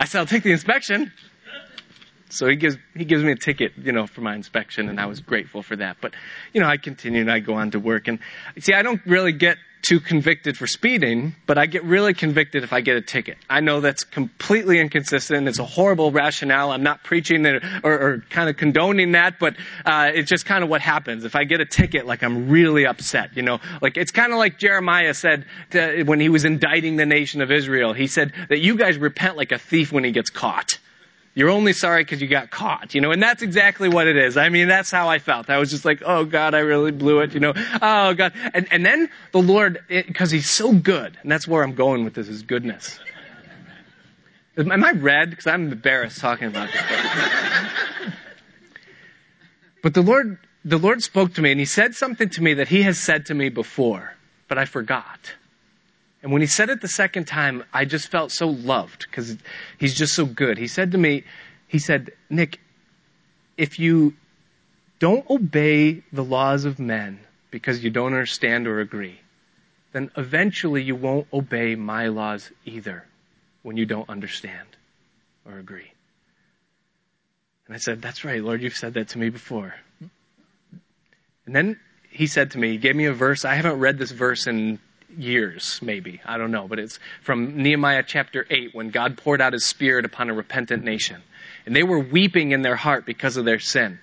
[0.00, 1.12] I said, I'll take the inspection.
[2.30, 5.06] So he gives he gives me a ticket, you know, for my inspection, and I
[5.06, 5.98] was grateful for that.
[6.00, 6.14] But
[6.52, 7.28] you know, I continued.
[7.28, 8.18] I go on to work, and
[8.58, 12.72] see, I don't really get too convicted for speeding, but I get really convicted if
[12.72, 13.36] I get a ticket.
[13.50, 15.46] I know that's completely inconsistent.
[15.46, 16.70] It's a horrible rationale.
[16.70, 20.64] I'm not preaching it or, or kind of condoning that, but uh, it's just kind
[20.64, 21.24] of what happens.
[21.24, 23.36] If I get a ticket, like I'm really upset.
[23.36, 27.06] You know, like it's kind of like Jeremiah said to, when he was indicting the
[27.06, 27.92] nation of Israel.
[27.92, 30.78] He said that you guys repent like a thief when he gets caught.
[31.36, 34.36] You're only sorry because you got caught, you know, and that's exactly what it is.
[34.36, 35.50] I mean, that's how I felt.
[35.50, 38.32] I was just like, oh God, I really blew it, you know, oh God.
[38.54, 42.14] And, and then the Lord, because He's so good, and that's where I'm going with
[42.14, 43.00] this, is goodness.
[44.56, 45.30] Am I red?
[45.30, 48.12] Because I'm embarrassed talking about this.
[49.82, 52.68] but the Lord, the Lord spoke to me and He said something to me that
[52.68, 54.14] He has said to me before,
[54.46, 55.32] but I forgot.
[56.24, 59.36] And when he said it the second time, I just felt so loved because
[59.76, 60.56] he's just so good.
[60.56, 61.24] He said to me,
[61.68, 62.60] he said, Nick,
[63.58, 64.14] if you
[65.00, 67.20] don't obey the laws of men
[67.50, 69.20] because you don't understand or agree,
[69.92, 73.04] then eventually you won't obey my laws either
[73.62, 74.66] when you don't understand
[75.44, 75.92] or agree.
[77.66, 79.74] And I said, That's right, Lord, you've said that to me before.
[81.44, 83.44] And then he said to me, he gave me a verse.
[83.44, 84.78] I haven't read this verse in
[85.18, 86.20] years, maybe.
[86.24, 86.68] I don't know.
[86.68, 90.84] But it's from Nehemiah chapter 8 when God poured out his spirit upon a repentant
[90.84, 91.22] nation.
[91.66, 93.98] And they were weeping in their heart because of their sin.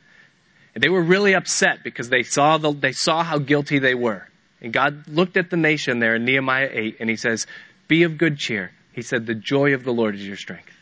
[0.74, 4.28] And they were really upset because they saw, the, they saw how guilty they were.
[4.62, 7.48] And God looked at the nation there in Nehemiah 8 and he says,
[7.88, 8.72] Be of good cheer.
[8.94, 10.74] He said, The joy of the Lord is your strength.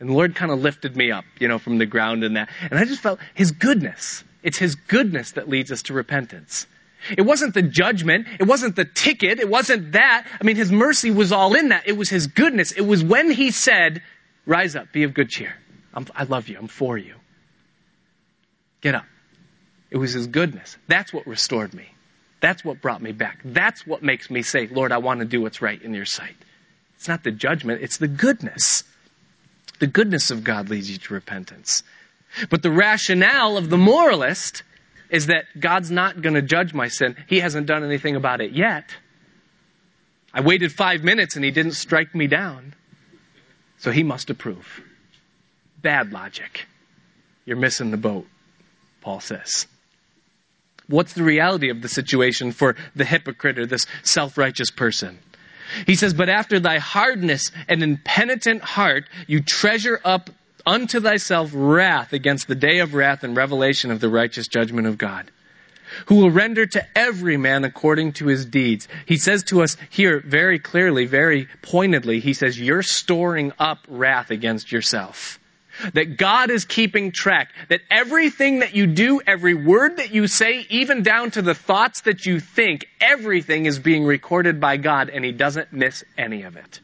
[0.00, 2.48] And the Lord kind of lifted me up, you know, from the ground and that.
[2.70, 4.24] And I just felt His goodness.
[4.42, 6.66] It's His goodness that leads us to repentance.
[7.10, 8.26] It wasn't the judgment.
[8.38, 9.40] It wasn't the ticket.
[9.40, 10.26] It wasn't that.
[10.40, 11.86] I mean, His mercy was all in that.
[11.86, 12.72] It was His goodness.
[12.72, 14.02] It was when He said,
[14.46, 15.54] Rise up, be of good cheer.
[15.92, 16.58] I'm, I love you.
[16.58, 17.14] I'm for you.
[18.80, 19.06] Get up.
[19.90, 20.76] It was His goodness.
[20.88, 21.88] That's what restored me.
[22.40, 23.40] That's what brought me back.
[23.42, 26.36] That's what makes me say, Lord, I want to do what's right in your sight.
[26.96, 28.84] It's not the judgment, it's the goodness.
[29.78, 31.82] The goodness of God leads you to repentance.
[32.50, 34.62] But the rationale of the moralist
[35.14, 37.14] is that God's not going to judge my sin.
[37.28, 38.96] He hasn't done anything about it yet.
[40.32, 42.74] I waited five minutes and he didn't strike me down.
[43.78, 44.82] So he must approve.
[45.80, 46.66] Bad logic.
[47.44, 48.26] You're missing the boat,
[49.02, 49.68] Paul says.
[50.88, 55.20] What's the reality of the situation for the hypocrite or this self righteous person?
[55.86, 60.28] He says, But after thy hardness and impenitent heart, you treasure up
[60.66, 64.98] unto thyself wrath against the day of wrath and revelation of the righteous judgment of
[64.98, 65.30] God,
[66.06, 68.88] who will render to every man according to his deeds.
[69.06, 74.30] He says to us here very clearly, very pointedly, he says, You're storing up wrath
[74.30, 75.38] against yourself.
[75.94, 77.50] That God is keeping track.
[77.68, 82.02] That everything that you do, every word that you say, even down to the thoughts
[82.02, 86.56] that you think, everything is being recorded by God and He doesn't miss any of
[86.56, 86.80] it.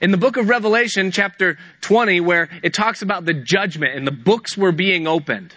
[0.00, 4.12] In the book of Revelation, chapter 20, where it talks about the judgment and the
[4.12, 5.54] books were being opened,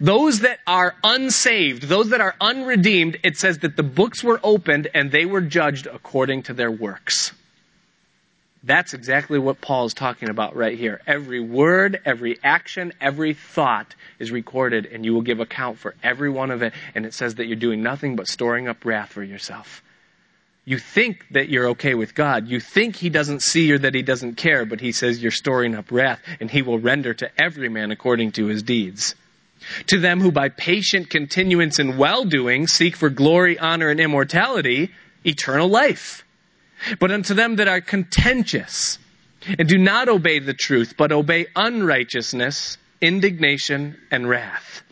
[0.00, 4.88] those that are unsaved, those that are unredeemed, it says that the books were opened
[4.94, 7.32] and they were judged according to their works.
[8.62, 11.02] That's exactly what Paul is talking about right here.
[11.06, 16.30] Every word, every action, every thought is recorded, and you will give account for every
[16.30, 16.72] one of it.
[16.94, 19.82] And it says that you're doing nothing but storing up wrath for yourself.
[20.64, 22.48] You think that you're okay with God.
[22.48, 25.74] You think He doesn't see or that He doesn't care, but He says you're storing
[25.74, 29.14] up wrath, and He will render to every man according to his deeds.
[29.86, 34.90] To them who by patient continuance in well doing seek for glory, honor, and immortality,
[35.24, 36.24] eternal life.
[36.98, 38.98] But unto them that are contentious
[39.58, 44.82] and do not obey the truth, but obey unrighteousness, indignation, and wrath,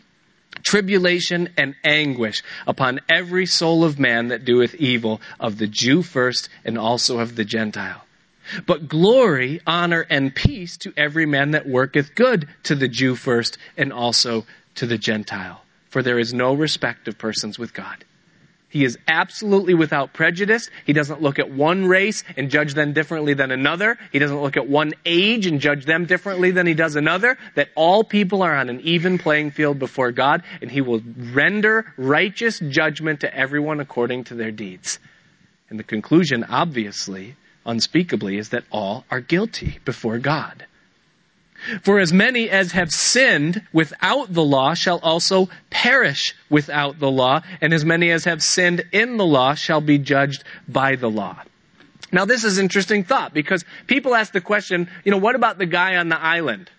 [0.63, 6.49] tribulation and anguish upon every soul of man that doeth evil, of the Jew first
[6.65, 8.03] and also of the Gentile.
[8.65, 13.57] But glory, honor, and peace to every man that worketh good, to the Jew first
[13.77, 14.45] and also
[14.75, 15.63] to the Gentile.
[15.89, 18.03] For there is no respect of persons with God.
[18.73, 20.71] He is absolutely without prejudice.
[20.83, 23.99] He doesn't look at one race and judge them differently than another.
[24.11, 27.37] He doesn't look at one age and judge them differently than he does another.
[27.53, 31.93] That all people are on an even playing field before God and he will render
[31.97, 34.97] righteous judgment to everyone according to their deeds.
[35.69, 37.35] And the conclusion, obviously,
[37.67, 40.65] unspeakably, is that all are guilty before God.
[41.81, 47.41] For as many as have sinned without the law shall also perish without the law,
[47.61, 51.41] and as many as have sinned in the law shall be judged by the law.
[52.11, 55.65] Now this is interesting thought because people ask the question, you know, what about the
[55.65, 56.69] guy on the island?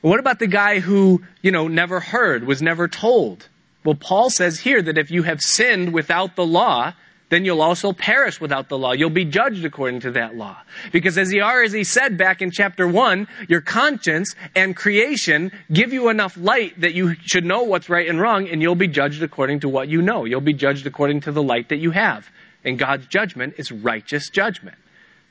[0.00, 3.46] What about the guy who, you know, never heard, was never told?
[3.84, 6.94] Well, Paul says here that if you have sinned without the law,
[7.30, 8.92] then you'll also perish without the law.
[8.92, 10.58] You'll be judged according to that law.
[10.92, 15.92] Because as he, as he said back in chapter 1, your conscience and creation give
[15.92, 19.22] you enough light that you should know what's right and wrong, and you'll be judged
[19.22, 20.24] according to what you know.
[20.24, 22.28] You'll be judged according to the light that you have.
[22.64, 24.76] And God's judgment is righteous judgment.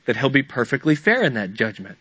[0.06, 1.98] That he'll be perfectly fair in that judgment.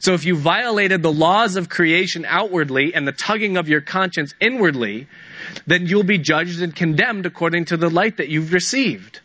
[0.00, 4.34] So if you violated the laws of creation outwardly and the tugging of your conscience
[4.40, 5.06] inwardly,
[5.66, 9.20] then you'll be judged and condemned according to the light that you've received.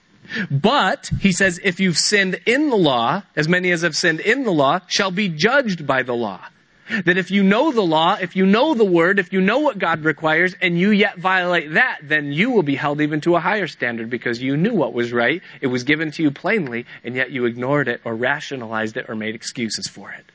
[0.52, 4.44] But, he says, if you've sinned in the law, as many as have sinned in
[4.44, 6.42] the law, shall be judged by the law.
[6.90, 9.78] That if you know the law, if you know the word, if you know what
[9.78, 13.42] God requires, and you yet violate that, then you will be held even to a
[13.42, 15.42] higher standard because you knew what was right.
[15.60, 19.16] It was given to you plainly, and yet you ignored it or rationalized it or
[19.16, 20.26] made excuses for it.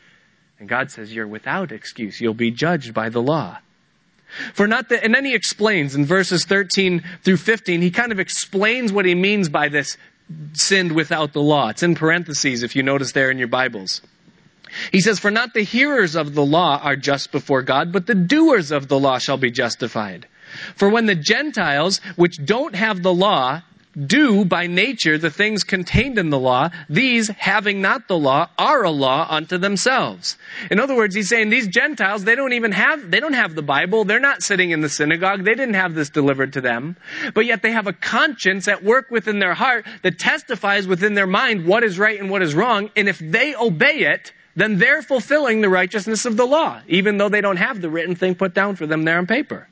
[0.59, 2.21] And God says you're without excuse.
[2.21, 3.59] You'll be judged by the law.
[4.55, 8.21] For not that, and then he explains in verses 13 through 15, he kind of
[8.21, 9.97] explains what he means by this
[10.55, 11.69] sinned without the law.
[11.69, 14.01] It's in parentheses if you notice there in your Bibles.
[14.91, 18.15] He says, For not the hearers of the law are just before God, but the
[18.15, 20.27] doers of the law shall be justified.
[20.77, 23.63] For when the Gentiles, which don't have the law,
[23.97, 28.85] do by nature the things contained in the law, these, having not the law, are
[28.85, 30.37] a law unto themselves.
[30.71, 33.63] In other words, he's saying these Gentiles, they don't even have, they don't have the
[33.63, 34.05] Bible.
[34.05, 35.45] They're not sitting in the synagogue.
[35.45, 36.97] They didn't have this delivered to them.
[37.35, 41.27] But yet they have a conscience at work within their heart that testifies within their
[41.27, 42.91] mind what is right and what is wrong.
[42.97, 47.29] And if they obey it, then they're fulfilling the righteousness of the law, even though
[47.29, 49.67] they don't have the written thing put down for them there on paper.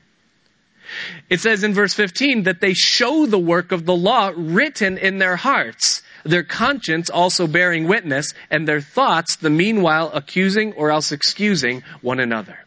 [1.29, 5.17] It says in verse 15 that they show the work of the law written in
[5.17, 11.11] their hearts, their conscience also bearing witness, and their thoughts the meanwhile accusing or else
[11.11, 12.57] excusing one another.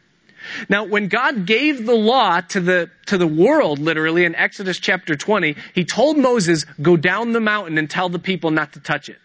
[0.69, 5.17] Now, when God gave the law to the, to the world, literally, in Exodus chapter
[5.17, 9.09] 20, He told Moses, go down the mountain and tell the people not to touch
[9.09, 9.19] it.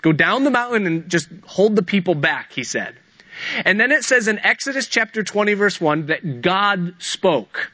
[0.00, 2.96] Go down the mountain and just hold the people back, he said.
[3.64, 7.71] And then it says in Exodus chapter 20 verse 1 that God spoke.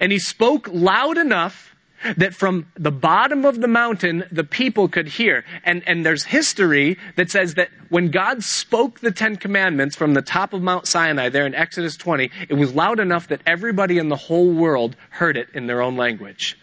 [0.00, 1.74] And he spoke loud enough
[2.16, 5.44] that from the bottom of the mountain the people could hear.
[5.64, 10.22] And, and there's history that says that when God spoke the Ten Commandments from the
[10.22, 14.08] top of Mount Sinai there in Exodus 20, it was loud enough that everybody in
[14.08, 16.56] the whole world heard it in their own language.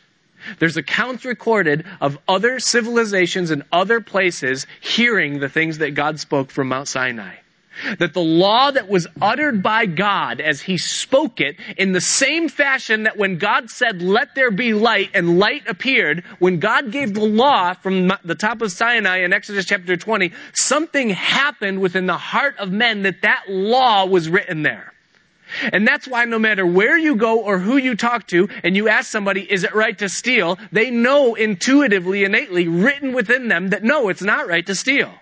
[0.60, 6.52] There's accounts recorded of other civilizations and other places hearing the things that God spoke
[6.52, 7.36] from Mount Sinai.
[8.00, 12.50] That the law that was uttered by God as He spoke it in the same
[12.50, 17.14] fashion that when God said, let there be light and light appeared, when God gave
[17.14, 22.18] the law from the top of Sinai in Exodus chapter 20, something happened within the
[22.18, 24.94] heart of men that that law was written there.
[25.72, 28.90] And that's why no matter where you go or who you talk to and you
[28.90, 30.58] ask somebody, is it right to steal?
[30.72, 35.14] They know intuitively, innately, written within them that no, it's not right to steal.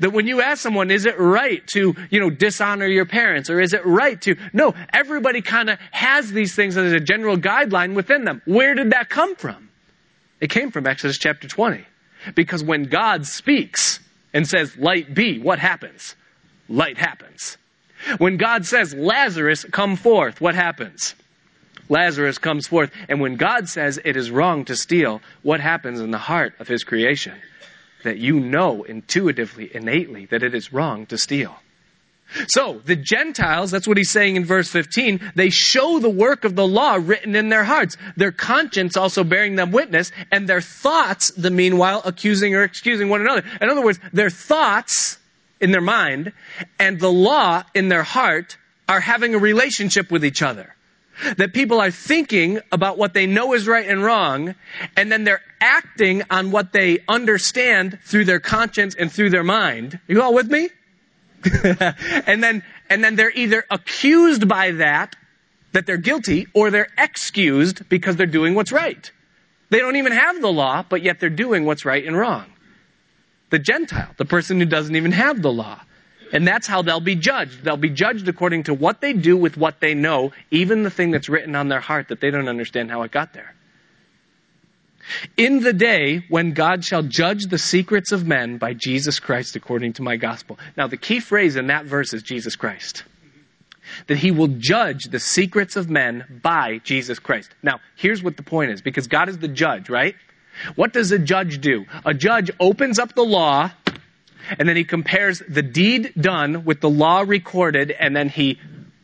[0.00, 3.60] That when you ask someone, is it right to, you know, dishonor your parents or
[3.60, 7.94] is it right to, no, everybody kind of has these things as a general guideline
[7.94, 8.42] within them.
[8.44, 9.70] Where did that come from?
[10.40, 11.84] It came from Exodus chapter 20.
[12.34, 14.00] Because when God speaks
[14.32, 16.14] and says, light be, what happens?
[16.68, 17.56] Light happens.
[18.18, 21.14] When God says, Lazarus, come forth, what happens?
[21.88, 22.90] Lazarus comes forth.
[23.08, 26.68] And when God says it is wrong to steal, what happens in the heart of
[26.68, 27.34] his creation?
[28.04, 31.56] That you know intuitively, innately, that it is wrong to steal.
[32.48, 36.56] So, the Gentiles, that's what he's saying in verse 15, they show the work of
[36.56, 41.30] the law written in their hearts, their conscience also bearing them witness, and their thoughts,
[41.32, 43.44] the meanwhile, accusing or excusing one another.
[43.60, 45.18] In other words, their thoughts
[45.60, 46.32] in their mind
[46.78, 48.56] and the law in their heart
[48.88, 50.74] are having a relationship with each other.
[51.36, 54.54] That people are thinking about what they know is right and wrong,
[54.96, 59.94] and then they're acting on what they understand through their conscience and through their mind.
[60.08, 60.68] Are you all with me?
[61.64, 65.16] and then, and then they're either accused by that,
[65.72, 69.10] that they're guilty, or they're excused because they're doing what's right.
[69.70, 72.52] They don't even have the law, but yet they're doing what's right and wrong
[73.52, 75.78] the Gentile, the person who doesn't even have the law.
[76.32, 77.62] And that's how they'll be judged.
[77.62, 81.10] They'll be judged according to what they do with what they know, even the thing
[81.10, 83.54] that's written on their heart that they don't understand how it got there.
[85.36, 89.94] In the day when God shall judge the secrets of men by Jesus Christ according
[89.94, 90.58] to my gospel.
[90.76, 93.04] Now, the key phrase in that verse is Jesus Christ.
[94.06, 97.50] That he will judge the secrets of men by Jesus Christ.
[97.62, 100.14] Now, here's what the point is because God is the judge, right?
[100.76, 101.84] What does a judge do?
[102.04, 103.70] A judge opens up the law
[104.58, 108.58] and then he compares the deed done with the law recorded and then he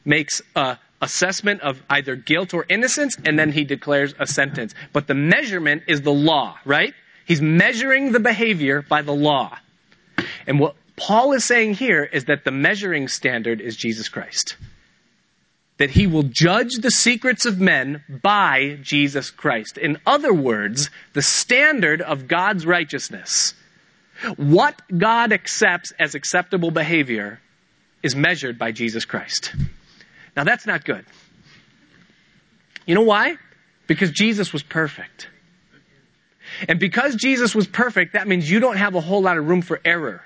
[0.05, 4.75] makes a assessment of either guilt or innocence and then he declares a sentence.
[4.93, 6.93] But the measurement is the law, right?
[7.25, 9.57] He's measuring the behavior by the law.
[10.47, 14.57] And what Paul is saying here is that the measuring standard is Jesus Christ
[15.79, 19.79] that he will judge the secrets of men by Jesus Christ.
[19.79, 23.55] In other words, the standard of God's righteousness,
[24.37, 27.41] what God accepts as acceptable behavior,
[28.03, 29.55] is measured by Jesus Christ.
[30.37, 31.05] Now that's not good.
[32.87, 33.37] You know why?
[33.87, 35.29] Because Jesus was perfect.
[36.69, 39.63] And because Jesus was perfect, that means you don't have a whole lot of room
[39.63, 40.23] for error.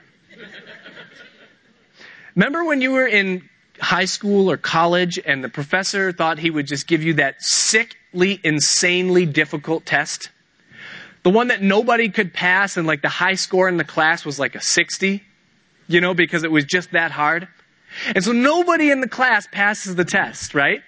[2.35, 3.49] Remember when you were in
[3.81, 8.41] high school or college and the professor thought he would just give you that sickly,
[8.43, 10.31] insanely difficult test?
[11.23, 14.39] The one that nobody could pass and like the high score in the class was
[14.39, 15.23] like a 60,
[15.87, 17.49] you know, because it was just that hard.
[18.15, 20.81] And so nobody in the class passes the test, right?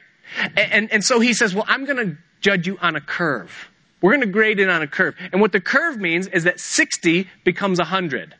[0.57, 3.69] And, and, and so he says, well, I'm going to judge you on a curve.
[4.01, 5.15] We're going to grade it on a curve.
[5.33, 8.35] And what the curve means is that 60 becomes 100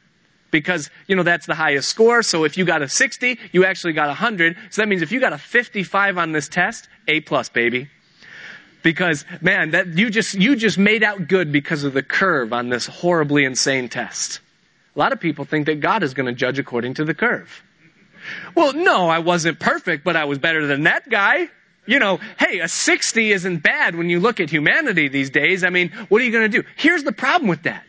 [0.51, 2.23] because, you know, that's the highest score.
[2.23, 4.57] So if you got a 60, you actually got 100.
[4.71, 7.89] So that means if you got a 55 on this test, A plus, baby.
[8.85, 12.69] Because, man, that, you just, you just made out good because of the curve on
[12.69, 14.41] this horribly insane test.
[14.95, 17.65] A lot of people think that God is going to judge according to the curve.
[18.55, 21.49] Well, no, I wasn't perfect, but I was better than that guy.
[21.87, 25.65] You know, hey, a 60 isn't bad when you look at humanity these days.
[25.65, 26.69] I mean, what are you going to do?
[26.77, 27.85] Here's the problem with that.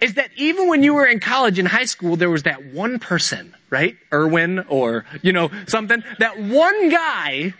[0.00, 3.00] Is that even when you were in college and high school, there was that one
[3.00, 3.96] person, right?
[4.12, 6.02] Irwin or, you know, something.
[6.18, 7.52] That one guy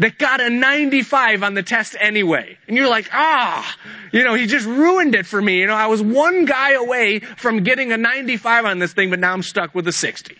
[0.00, 2.56] that got a 95 on the test anyway.
[2.66, 3.76] And you're like, ah,
[4.12, 5.60] you know, he just ruined it for me.
[5.60, 9.18] You know, I was one guy away from getting a 95 on this thing, but
[9.18, 10.36] now I'm stuck with a 60.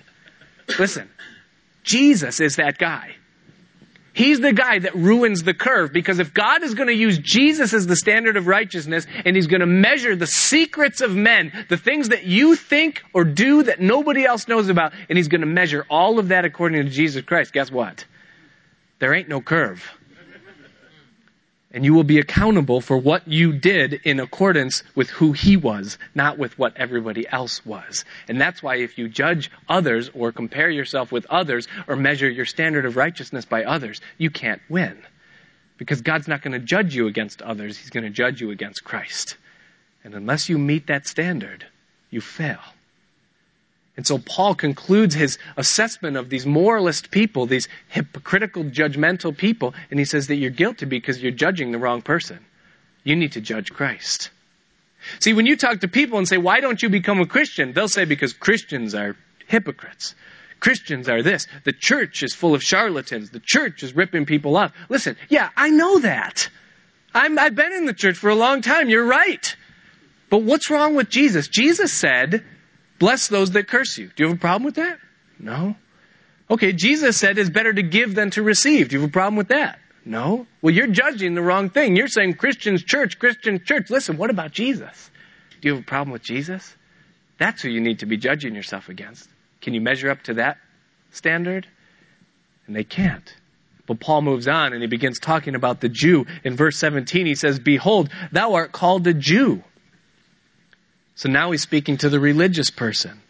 [0.79, 1.11] Listen,
[1.85, 3.15] Jesus is that guy.
[4.15, 7.75] He's the guy that ruins the curve because if God is going to use Jesus
[7.75, 11.77] as the standard of righteousness and he's going to measure the secrets of men, the
[11.77, 15.47] things that you think or do that nobody else knows about, and he's going to
[15.47, 18.05] measure all of that according to Jesus Christ, guess what?
[19.01, 19.99] There ain't no curve
[21.73, 25.99] and you will be accountable for what you did in accordance with who he was,
[26.15, 28.05] not with what everybody else was.
[28.29, 32.45] And that's why if you judge others or compare yourself with others or measure your
[32.45, 35.01] standard of righteousness by others, you can't win.
[35.77, 38.85] Because God's not going to judge you against others, he's going to judge you against
[38.85, 39.37] Christ.
[40.03, 41.65] And unless you meet that standard,
[42.11, 42.61] you fail.
[43.97, 49.99] And so Paul concludes his assessment of these moralist people, these hypocritical, judgmental people, and
[49.99, 52.39] he says that you're guilty because you're judging the wrong person.
[53.05, 54.31] You need to judge Christ.
[55.19, 57.73] See, when you talk to people and say, why don't you become a Christian?
[57.73, 59.17] They'll say, because Christians are
[59.47, 60.15] hypocrites.
[60.61, 61.47] Christians are this.
[61.65, 63.31] The church is full of charlatans.
[63.31, 64.73] The church is ripping people off.
[64.89, 66.49] Listen, yeah, I know that.
[67.15, 68.91] i have been in the church for a long time.
[68.91, 69.57] You're right.
[70.29, 71.49] But what's wrong with Jesus?
[71.49, 72.45] Jesus said,
[73.01, 74.09] Bless those that curse you.
[74.15, 74.99] Do you have a problem with that?
[75.41, 75.75] No.
[76.51, 78.91] Okay, Jesus said it's better to give than to receive.
[78.91, 79.79] Do you have a problem with that?
[80.05, 80.47] No.
[80.61, 81.97] Well, you're judging the wrong thing.
[81.97, 83.89] You're saying Christians church, Christian church.
[83.89, 85.11] Listen, what about Jesus?
[85.61, 86.77] Do you have a problem with Jesus?
[87.39, 89.29] That's who you need to be judging yourself against.
[89.63, 90.59] Can you measure up to that
[91.11, 91.67] standard?
[92.67, 93.35] And they can't.
[93.87, 96.27] But Paul moves on and he begins talking about the Jew.
[96.45, 99.65] In verse 17, he says, Behold, thou art called a Jew
[101.21, 103.21] so now he's speaking to the religious person.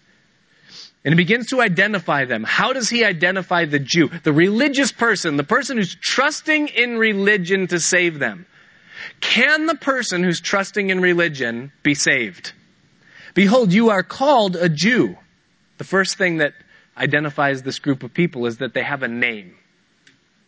[1.05, 2.45] And he begins to identify them.
[2.45, 4.11] How does he identify the Jew?
[4.23, 8.47] The religious person, the person who's trusting in religion to save them.
[9.21, 12.53] Can the person who's trusting in religion be saved?
[13.35, 15.17] Behold, you are called a Jew.
[15.79, 16.53] The first thing that
[16.97, 19.57] identifies this group of people is that they have a name.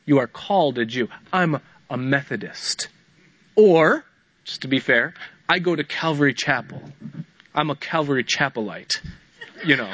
[0.06, 1.08] You are called a Jew.
[1.32, 2.86] I'm a Methodist.
[3.56, 4.04] Or,
[4.44, 5.14] just to be fair,
[5.48, 6.80] I go to Calvary Chapel.
[7.54, 9.00] I'm a Calvary Chapelite,
[9.64, 9.92] you know.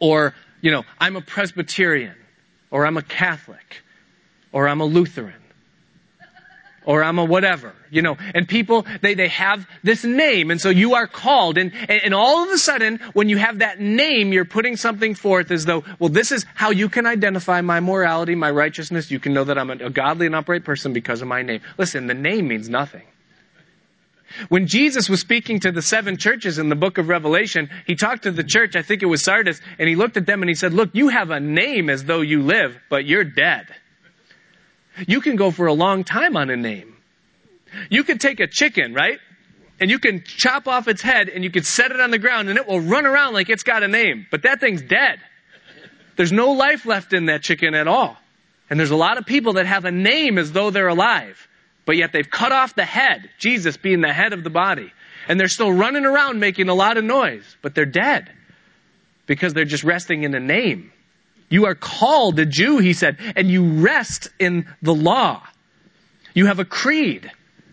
[0.00, 2.16] or, you know, I'm a Presbyterian,
[2.70, 3.82] or I'm a Catholic,
[4.52, 5.40] or I'm a Lutheran,
[6.84, 8.16] or I'm a whatever, you know.
[8.34, 11.58] And people, they, they have this name, and so you are called.
[11.58, 15.14] And, and, and all of a sudden, when you have that name, you're putting something
[15.14, 19.12] forth as though, well, this is how you can identify my morality, my righteousness.
[19.12, 21.60] You can know that I'm a, a godly and upright person because of my name.
[21.78, 23.02] Listen, the name means nothing.
[24.48, 28.22] When Jesus was speaking to the seven churches in the book of Revelation, he talked
[28.24, 30.54] to the church, I think it was Sardis, and he looked at them and he
[30.54, 33.66] said, Look, you have a name as though you live, but you're dead.
[35.06, 36.96] You can go for a long time on a name.
[37.88, 39.18] You could take a chicken, right?
[39.80, 42.48] And you can chop off its head and you can set it on the ground
[42.50, 44.26] and it will run around like it's got a name.
[44.30, 45.20] But that thing's dead.
[46.16, 48.16] There's no life left in that chicken at all.
[48.68, 51.48] And there's a lot of people that have a name as though they're alive
[51.86, 54.92] but yet they've cut off the head, Jesus being the head of the body.
[55.28, 58.30] And they're still running around making a lot of noise, but they're dead
[59.26, 60.92] because they're just resting in a name.
[61.48, 65.42] You are called a Jew, he said, and you rest in the law.
[66.32, 67.30] You have a creed.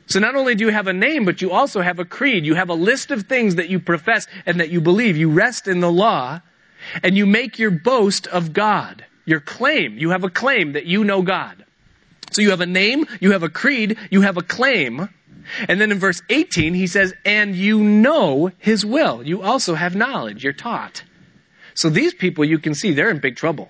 [0.07, 2.45] So not only do you have a name, but you also have a creed.
[2.45, 5.17] You have a list of things that you profess and that you believe.
[5.17, 6.41] You rest in the law
[7.03, 9.05] and you make your boast of God.
[9.25, 9.97] Your claim.
[9.97, 11.65] You have a claim that you know God.
[12.31, 15.09] So you have a name, you have a creed, you have a claim.
[15.67, 19.25] And then in verse 18, he says, and you know his will.
[19.25, 20.43] You also have knowledge.
[20.43, 21.03] You're taught.
[21.73, 23.69] So these people, you can see, they're in big trouble.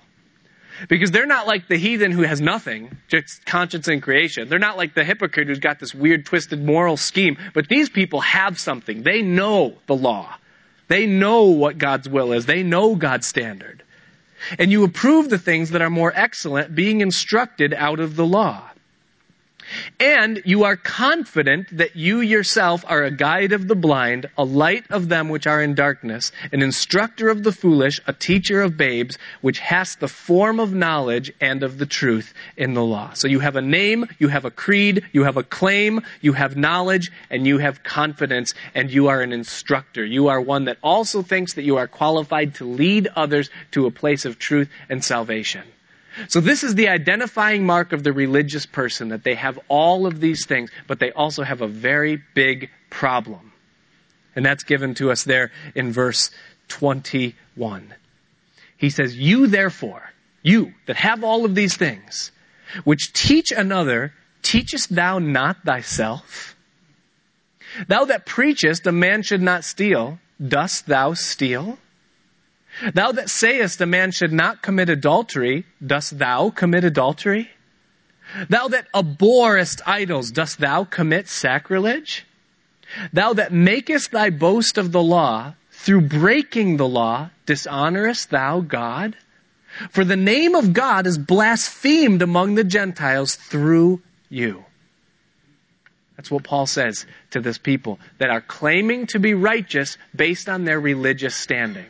[0.88, 4.48] Because they're not like the heathen who has nothing, just conscience and creation.
[4.48, 7.36] They're not like the hypocrite who's got this weird, twisted moral scheme.
[7.52, 9.02] But these people have something.
[9.02, 10.34] They know the law.
[10.86, 12.46] They know what God's will is.
[12.46, 13.82] They know God's standard.
[14.58, 18.70] And you approve the things that are more excellent, being instructed out of the law.
[20.00, 24.84] And you are confident that you yourself are a guide of the blind, a light
[24.90, 29.18] of them which are in darkness, an instructor of the foolish, a teacher of babes,
[29.40, 33.12] which has the form of knowledge and of the truth in the law.
[33.14, 36.56] So you have a name, you have a creed, you have a claim, you have
[36.56, 40.04] knowledge, and you have confidence, and you are an instructor.
[40.04, 43.90] You are one that also thinks that you are qualified to lead others to a
[43.90, 45.62] place of truth and salvation.
[46.28, 50.20] So this is the identifying mark of the religious person, that they have all of
[50.20, 53.52] these things, but they also have a very big problem.
[54.34, 56.30] And that's given to us there in verse
[56.68, 57.94] 21.
[58.76, 60.10] He says, You therefore,
[60.42, 62.32] you that have all of these things,
[62.84, 64.12] which teach another,
[64.42, 66.56] teachest thou not thyself?
[67.86, 71.78] Thou that preachest a man should not steal, dost thou steal?
[72.94, 77.50] Thou that sayest a man should not commit adultery, dost thou commit adultery?
[78.48, 82.26] Thou that abhorrest idols, dost thou commit sacrilege?
[83.12, 89.16] Thou that makest thy boast of the law, through breaking the law, dishonorest thou God?
[89.90, 94.64] For the name of God is blasphemed among the Gentiles through you.
[96.16, 100.64] That's what Paul says to this people that are claiming to be righteous based on
[100.64, 101.86] their religious standing.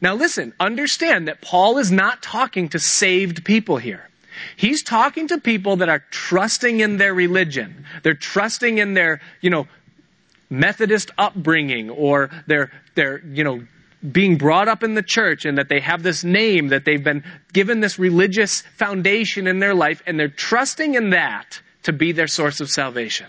[0.00, 4.08] Now listen, understand that Paul is not talking to saved people here.
[4.56, 7.86] He's talking to people that are trusting in their religion.
[8.02, 9.66] They're trusting in their, you know,
[10.50, 13.66] Methodist upbringing or their, their, you know,
[14.12, 17.24] being brought up in the church and that they have this name, that they've been
[17.52, 22.28] given this religious foundation in their life, and they're trusting in that to be their
[22.28, 23.26] source of salvation.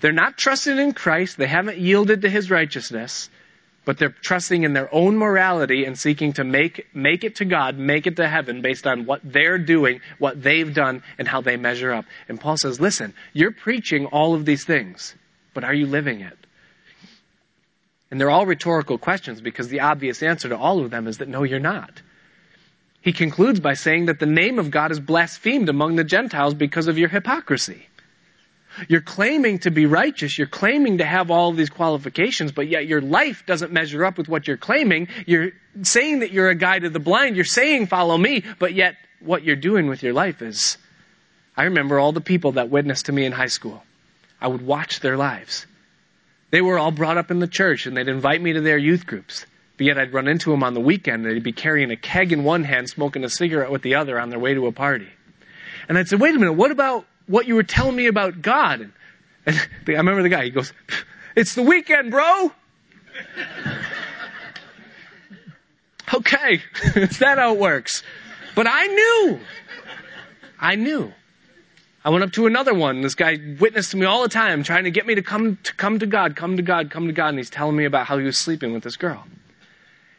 [0.00, 1.36] They're not trusting in Christ.
[1.36, 3.30] They haven't yielded to his righteousness
[3.84, 7.76] but they're trusting in their own morality and seeking to make, make it to God,
[7.76, 11.56] make it to heaven based on what they're doing, what they've done, and how they
[11.56, 12.04] measure up.
[12.28, 15.14] And Paul says, listen, you're preaching all of these things,
[15.52, 16.38] but are you living it?
[18.10, 21.28] And they're all rhetorical questions because the obvious answer to all of them is that
[21.28, 22.02] no, you're not.
[23.00, 26.86] He concludes by saying that the name of God is blasphemed among the Gentiles because
[26.86, 27.88] of your hypocrisy.
[28.88, 30.38] You're claiming to be righteous.
[30.38, 34.28] You're claiming to have all these qualifications, but yet your life doesn't measure up with
[34.28, 35.08] what you're claiming.
[35.26, 35.52] You're
[35.82, 37.36] saying that you're a guide to the blind.
[37.36, 40.78] You're saying, follow me, but yet what you're doing with your life is.
[41.56, 43.82] I remember all the people that witnessed to me in high school.
[44.40, 45.66] I would watch their lives.
[46.50, 49.06] They were all brought up in the church and they'd invite me to their youth
[49.06, 49.46] groups.
[49.76, 52.32] But yet I'd run into them on the weekend and they'd be carrying a keg
[52.32, 55.08] in one hand, smoking a cigarette with the other on their way to a party.
[55.88, 58.80] And I'd say, wait a minute, what about what you were telling me about God.
[58.80, 58.92] And,
[59.46, 60.72] and I remember the guy, he goes,
[61.36, 62.52] It's the weekend, bro.
[66.14, 66.62] okay,
[66.96, 68.02] is that how it works?
[68.54, 69.40] But I knew.
[70.58, 71.12] I knew.
[72.04, 73.00] I went up to another one.
[73.00, 75.98] This guy witnessed me all the time, trying to get me to come to come
[76.00, 78.24] to God, come to God, come to God, and he's telling me about how he
[78.24, 79.24] was sleeping with this girl.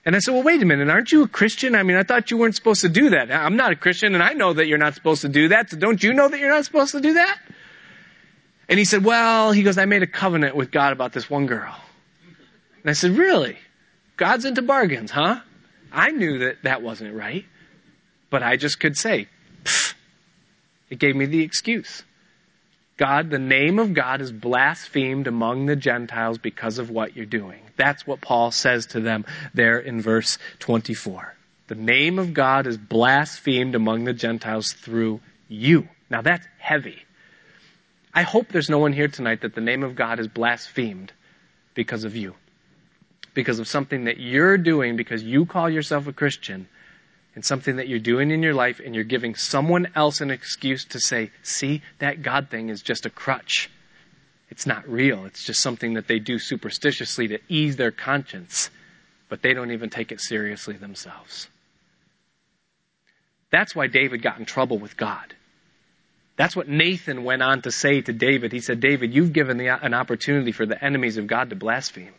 [0.06, 1.76] And I said, well, wait a minute, aren't you a Christian?
[1.76, 3.32] I mean, I thought you weren't supposed to do that.
[3.32, 5.78] I'm not a Christian, and I know that you're not supposed to do that, so
[5.78, 7.40] don't you know that you're not supposed to do that?
[8.68, 11.46] And he said, well, he goes, I made a covenant with God about this one
[11.48, 11.76] girl.
[12.82, 13.58] And I said, really?
[14.18, 15.40] God's into bargains, huh?
[15.92, 17.46] I knew that that wasn't right,
[18.30, 19.28] but I just could say,
[20.90, 22.04] it gave me the excuse.
[22.98, 27.62] God, the name of God is blasphemed among the Gentiles because of what you're doing.
[27.76, 31.34] That's what Paul says to them there in verse 24.
[31.68, 35.88] The name of God is blasphemed among the Gentiles through you.
[36.10, 37.00] Now that's heavy.
[38.14, 41.12] I hope there's no one here tonight that the name of God is blasphemed
[41.74, 42.36] because of you.
[43.34, 46.68] Because of something that you're doing because you call yourself a Christian
[47.36, 50.86] and something that you're doing in your life and you're giving someone else an excuse
[50.86, 53.70] to say, see, that God thing is just a crutch.
[54.50, 55.26] It's not real.
[55.26, 58.70] It's just something that they do superstitiously to ease their conscience,
[59.30, 61.48] but they don't even take it seriously themselves.
[63.52, 65.34] That's why David got in trouble with God.
[66.36, 68.52] That's what Nathan went on to say to David.
[68.52, 72.14] He said, David, you've given the, an opportunity for the enemies of God to blaspheme.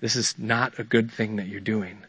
[0.00, 2.04] This is not a good thing that you're doing.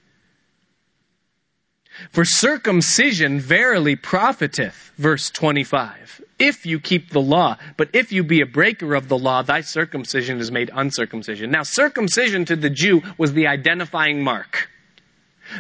[2.12, 7.58] For circumcision verily profiteth, verse 25, if you keep the law.
[7.78, 11.52] But if you be a breaker of the law, thy circumcision is made uncircumcision.
[11.52, 14.70] Now, circumcision to the Jew was the identifying mark.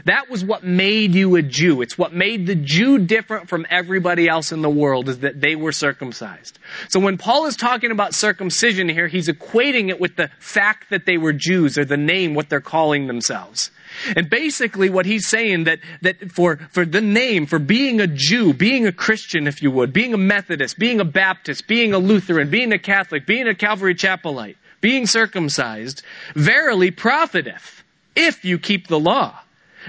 [0.05, 1.81] That was what made you a Jew.
[1.81, 5.55] It's what made the Jew different from everybody else in the world is that they
[5.55, 6.57] were circumcised.
[6.89, 11.05] So when Paul is talking about circumcision here, he's equating it with the fact that
[11.05, 13.69] they were Jews or the name, what they're calling themselves.
[14.15, 18.53] And basically what he's saying that, that for, for the name, for being a Jew,
[18.53, 22.49] being a Christian, if you would, being a Methodist, being a Baptist, being a Lutheran,
[22.49, 26.03] being a Catholic, being a Calvary Chapelite, being circumcised,
[26.35, 27.83] verily profiteth,
[28.15, 29.39] if you keep the law.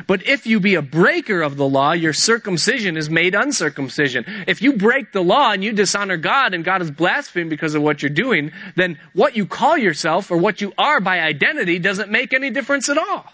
[0.06, 4.24] But if you be a breaker of the law, your circumcision is made uncircumcision.
[4.46, 7.82] If you break the law and you dishonor God and God is blasphemed because of
[7.82, 12.10] what you're doing, then what you call yourself or what you are by identity doesn't
[12.10, 13.24] make any difference at all.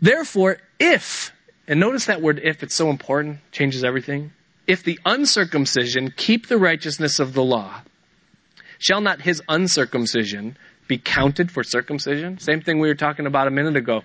[0.00, 1.32] Therefore, if,
[1.66, 4.32] and notice that word if, it's so important, changes everything.
[4.66, 7.82] If the uncircumcision keep the righteousness of the law,
[8.78, 10.56] shall not his uncircumcision
[10.86, 12.38] be counted for circumcision?
[12.38, 14.02] Same thing we were talking about a minute ago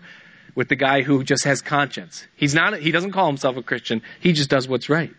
[0.55, 2.25] with the guy who just has conscience.
[2.35, 4.01] He's not, he doesn't call himself a Christian.
[4.19, 5.13] He just does what's right.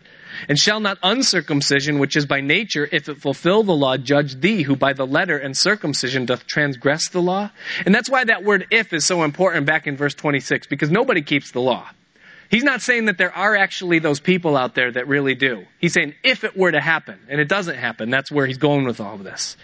[0.49, 4.63] And shall not uncircumcision, which is by nature, if it fulfill the law, judge thee,
[4.63, 7.51] who by the letter and circumcision doth transgress the law?
[7.85, 11.21] And that's why that word if is so important back in verse 26, because nobody
[11.21, 11.87] keeps the law.
[12.49, 15.65] He's not saying that there are actually those people out there that really do.
[15.79, 18.85] He's saying if it were to happen, and it doesn't happen, that's where he's going
[18.85, 19.57] with all of this.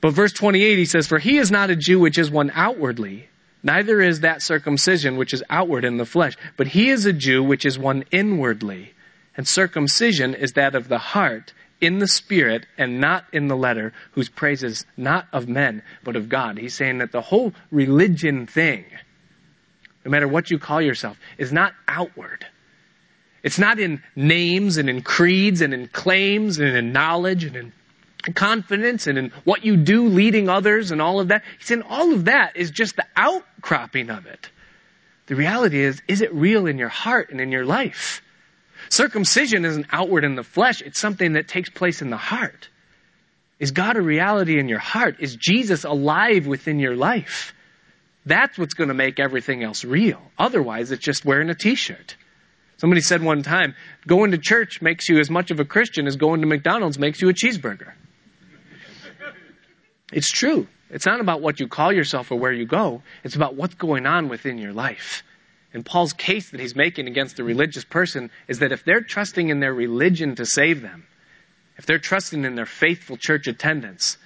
[0.00, 3.28] But verse 28, he says, For he is not a Jew which is one outwardly,
[3.62, 7.42] neither is that circumcision which is outward in the flesh, but he is a Jew
[7.42, 8.92] which is one inwardly.
[9.36, 13.92] And circumcision is that of the heart, in the spirit, and not in the letter,
[14.12, 16.58] whose praise is not of men, but of God.
[16.58, 18.84] He's saying that the whole religion thing,
[20.04, 22.46] no matter what you call yourself, is not outward.
[23.42, 27.72] It's not in names and in creeds and in claims and in knowledge and in
[28.34, 31.42] confidence and in what you do leading others and all of that.
[31.58, 34.50] He's saying all of that is just the outcropping of it.
[35.26, 38.22] The reality is, is it real in your heart and in your life?
[38.88, 42.68] Circumcision isn't outward in the flesh, it's something that takes place in the heart.
[43.58, 45.16] Is God a reality in your heart?
[45.20, 47.54] Is Jesus alive within your life?
[48.26, 50.20] That's what's going to make everything else real.
[50.38, 52.16] Otherwise, it's just wearing a t shirt.
[52.78, 56.16] Somebody said one time, going to church makes you as much of a Christian as
[56.16, 57.92] going to McDonald's makes you a cheeseburger.
[60.12, 60.68] It's true.
[60.90, 63.02] It's not about what you call yourself or where you go.
[63.24, 65.22] It's about what's going on within your life.
[65.72, 69.48] And Paul's case that he's making against the religious person is that if they're trusting
[69.48, 71.06] in their religion to save them,
[71.78, 74.18] if they're trusting in their faithful church attendance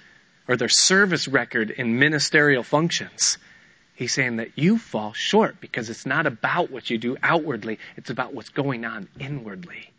[0.47, 3.37] or their service record in ministerial functions,
[3.95, 8.09] he's saying that you fall short because it's not about what you do outwardly, it's
[8.09, 9.91] about what's going on inwardly.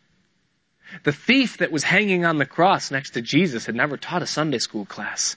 [1.04, 4.26] The thief that was hanging on the cross next to Jesus had never taught a
[4.26, 5.36] Sunday school class.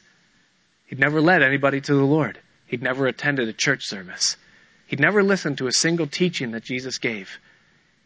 [0.91, 2.37] He'd never led anybody to the Lord.
[2.67, 4.35] He'd never attended a church service.
[4.87, 7.39] He'd never listened to a single teaching that Jesus gave.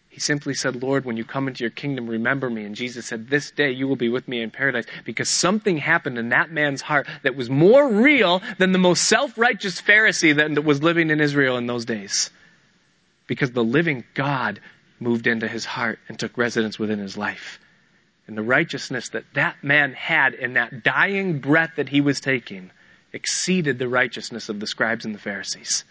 [0.10, 2.64] He simply said, Lord, when you come into your kingdom, remember me.
[2.64, 6.20] And Jesus said, This day you will be with me in paradise because something happened
[6.20, 10.64] in that man's heart that was more real than the most self righteous Pharisee that
[10.64, 12.30] was living in Israel in those days.
[13.26, 14.60] Because the living God
[15.00, 17.60] moved into his heart and took residence within his life.
[18.28, 22.72] And the righteousness that that man had in that dying breath that he was taking
[23.14, 25.84] exceeded the righteousness of the scribes and the Pharisees.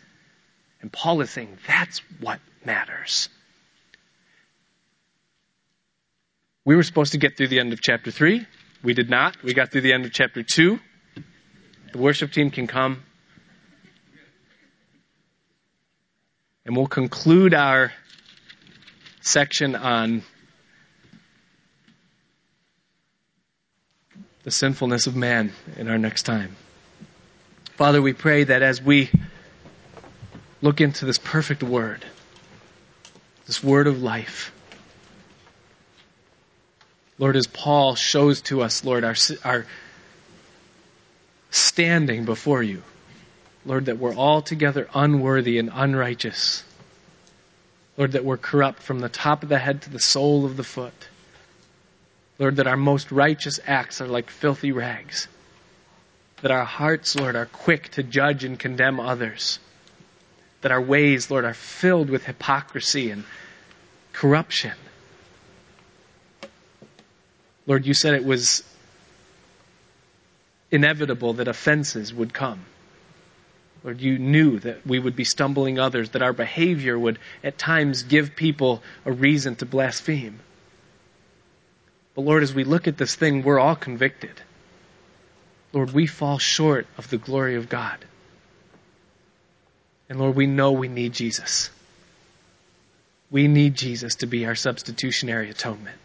[0.80, 3.28] And Paul is saying that's what matters.
[6.64, 8.46] We were supposed to get through the end of chapter 3.
[8.82, 9.42] We did not.
[9.42, 10.78] We got through the end of chapter 2.
[11.92, 13.02] The worship team can come.
[16.66, 17.92] And we'll conclude our
[19.20, 20.22] section on
[24.44, 26.56] the sinfulness of man in our next time.
[27.76, 29.10] Father, we pray that as we
[30.62, 32.04] look into this perfect word,
[33.46, 34.52] this word of life.
[37.18, 39.14] Lord, as Paul shows to us, Lord, our,
[39.44, 39.66] our
[41.50, 42.82] standing before you,
[43.64, 46.64] Lord, that we're altogether unworthy and unrighteous.
[47.96, 50.64] Lord, that we're corrupt from the top of the head to the sole of the
[50.64, 51.08] foot.
[52.38, 55.28] Lord, that our most righteous acts are like filthy rags.
[56.42, 59.58] That our hearts, Lord, are quick to judge and condemn others
[60.64, 63.24] that our ways, Lord, are filled with hypocrisy and
[64.14, 64.72] corruption.
[67.66, 68.64] Lord, you said it was
[70.70, 72.60] inevitable that offenses would come.
[73.84, 78.02] Lord, you knew that we would be stumbling others, that our behavior would at times
[78.02, 80.40] give people a reason to blaspheme.
[82.14, 84.40] But Lord, as we look at this thing, we're all convicted.
[85.72, 87.98] Lord, we fall short of the glory of God.
[90.08, 91.70] And Lord, we know we need Jesus.
[93.30, 95.96] We need Jesus to be our substitutionary atonement.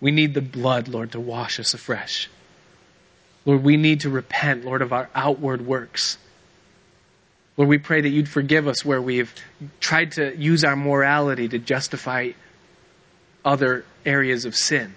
[0.00, 2.28] We need the blood, Lord, to wash us afresh.
[3.44, 6.18] Lord, we need to repent, Lord, of our outward works.
[7.56, 9.32] Lord, we pray that you'd forgive us where we've
[9.78, 12.30] tried to use our morality to justify
[13.44, 14.94] other areas of sin.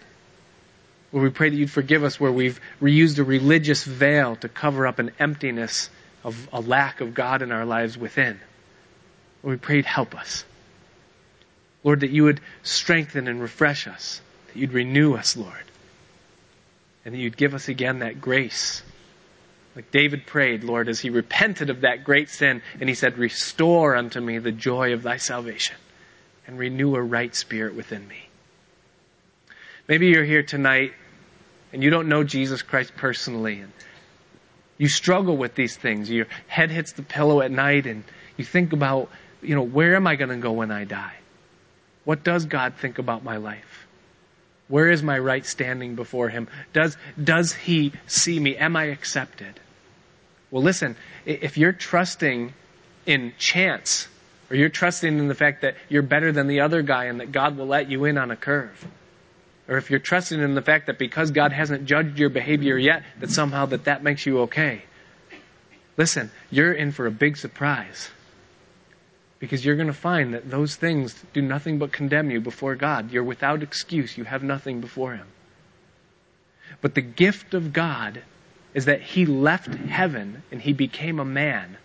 [1.15, 4.85] Lord, we pray that you'd forgive us where we've reused a religious veil to cover
[4.85, 5.89] up an emptiness
[6.25, 8.37] of a lack of God in our lives within.
[9.41, 10.43] Lord, we pray you'd help us.
[11.85, 15.63] Lord, that you would strengthen and refresh us, that you'd renew us, Lord,
[17.05, 18.83] and that you'd give us again that grace
[19.73, 23.95] like David prayed, Lord, as he repented of that great sin, and he said, Restore
[23.95, 25.77] unto me the joy of thy salvation,
[26.45, 28.27] and renew a right spirit within me.
[29.87, 30.93] Maybe you're here tonight
[31.75, 33.73] and you don't know Jesus Christ personally, and
[34.77, 36.09] you struggle with these things.
[36.09, 38.05] Your head hits the pillow at night, and
[38.37, 39.09] you think about,
[39.41, 41.15] you know, where am I going to go when I die?
[42.05, 43.87] What does God think about my life?
[44.69, 46.47] Where is my right standing before Him?
[46.71, 48.55] Does, does He see me?
[48.55, 49.59] Am I accepted?
[50.51, 50.95] Well, listen,
[51.25, 52.53] if you're trusting
[53.05, 54.07] in chance,
[54.49, 57.33] or you're trusting in the fact that you're better than the other guy and that
[57.33, 58.87] God will let you in on a curve,
[59.67, 63.03] or if you're trusting in the fact that because God hasn't judged your behavior yet,
[63.19, 64.83] that somehow that that makes you okay.
[65.97, 68.09] Listen, you're in for a big surprise.
[69.39, 73.11] Because you're going to find that those things do nothing but condemn you before God.
[73.11, 74.17] You're without excuse.
[74.17, 75.27] You have nothing before Him.
[76.81, 78.21] But the gift of God
[78.75, 81.77] is that he left heaven and he became a man.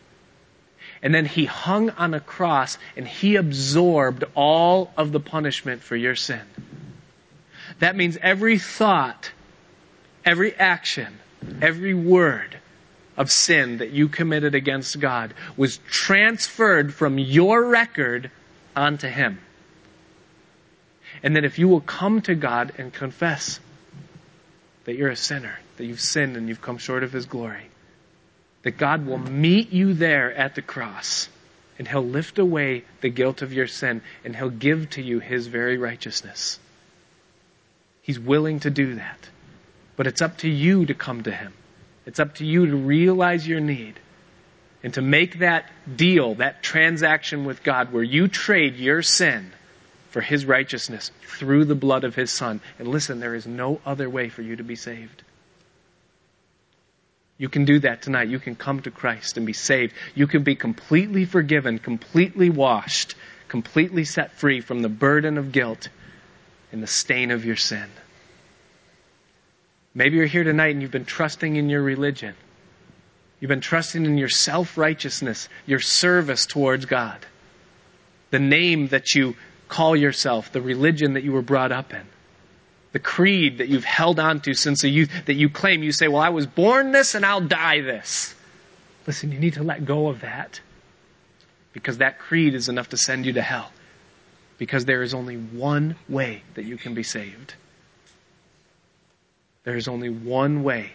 [1.03, 5.97] And then he hung on a cross and he absorbed all of the punishment for
[5.97, 6.43] your sin.
[7.81, 9.33] That means every thought,
[10.25, 11.19] every action,
[11.61, 12.59] every word
[13.17, 18.31] of sin that you committed against God was transferred from your record
[18.77, 19.41] onto him.
[21.23, 23.61] And then if you will come to God and confess
[24.85, 27.67] that you're a sinner, that you've sinned and you've come short of His glory.
[28.63, 31.29] That God will meet you there at the cross
[31.79, 35.47] and He'll lift away the guilt of your sin and He'll give to you His
[35.47, 36.59] very righteousness.
[38.03, 39.29] He's willing to do that.
[39.97, 41.53] But it's up to you to come to Him.
[42.07, 44.01] It's up to you to realize your need
[44.83, 49.53] and to make that deal, that transaction with God where you trade your sin
[50.11, 52.61] for his righteousness through the blood of his son.
[52.79, 55.23] And listen, there is no other way for you to be saved.
[57.39, 58.29] You can do that tonight.
[58.29, 59.95] You can come to Christ and be saved.
[60.15, 63.15] You can be completely forgiven, completely washed,
[63.49, 65.89] completely set free from the burden of guilt
[66.73, 67.89] and the stain of your sin.
[69.95, 72.35] Maybe you're here tonight and you've been trusting in your religion.
[73.41, 77.19] You've been trusting in your self righteousness, your service towards God,
[78.31, 79.35] the name that you
[79.69, 82.07] call yourself, the religion that you were brought up in,
[82.93, 85.83] the creed that you've held on to since the youth that you claim.
[85.83, 88.35] You say, Well, I was born this and I'll die this.
[89.07, 90.61] Listen, you need to let go of that
[91.73, 93.71] because that creed is enough to send you to hell.
[94.61, 97.55] Because there is only one way that you can be saved.
[99.65, 100.93] There is only one way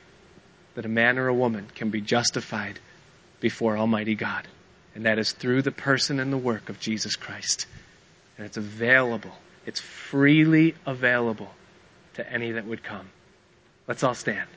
[0.75, 2.79] that a man or a woman can be justified
[3.39, 4.47] before Almighty God,
[4.93, 7.65] and that is through the person and the work of Jesus Christ.
[8.37, 9.33] And it's available.
[9.65, 11.49] It's freely available
[12.13, 13.09] to any that would come.
[13.87, 14.47] Let's all stand.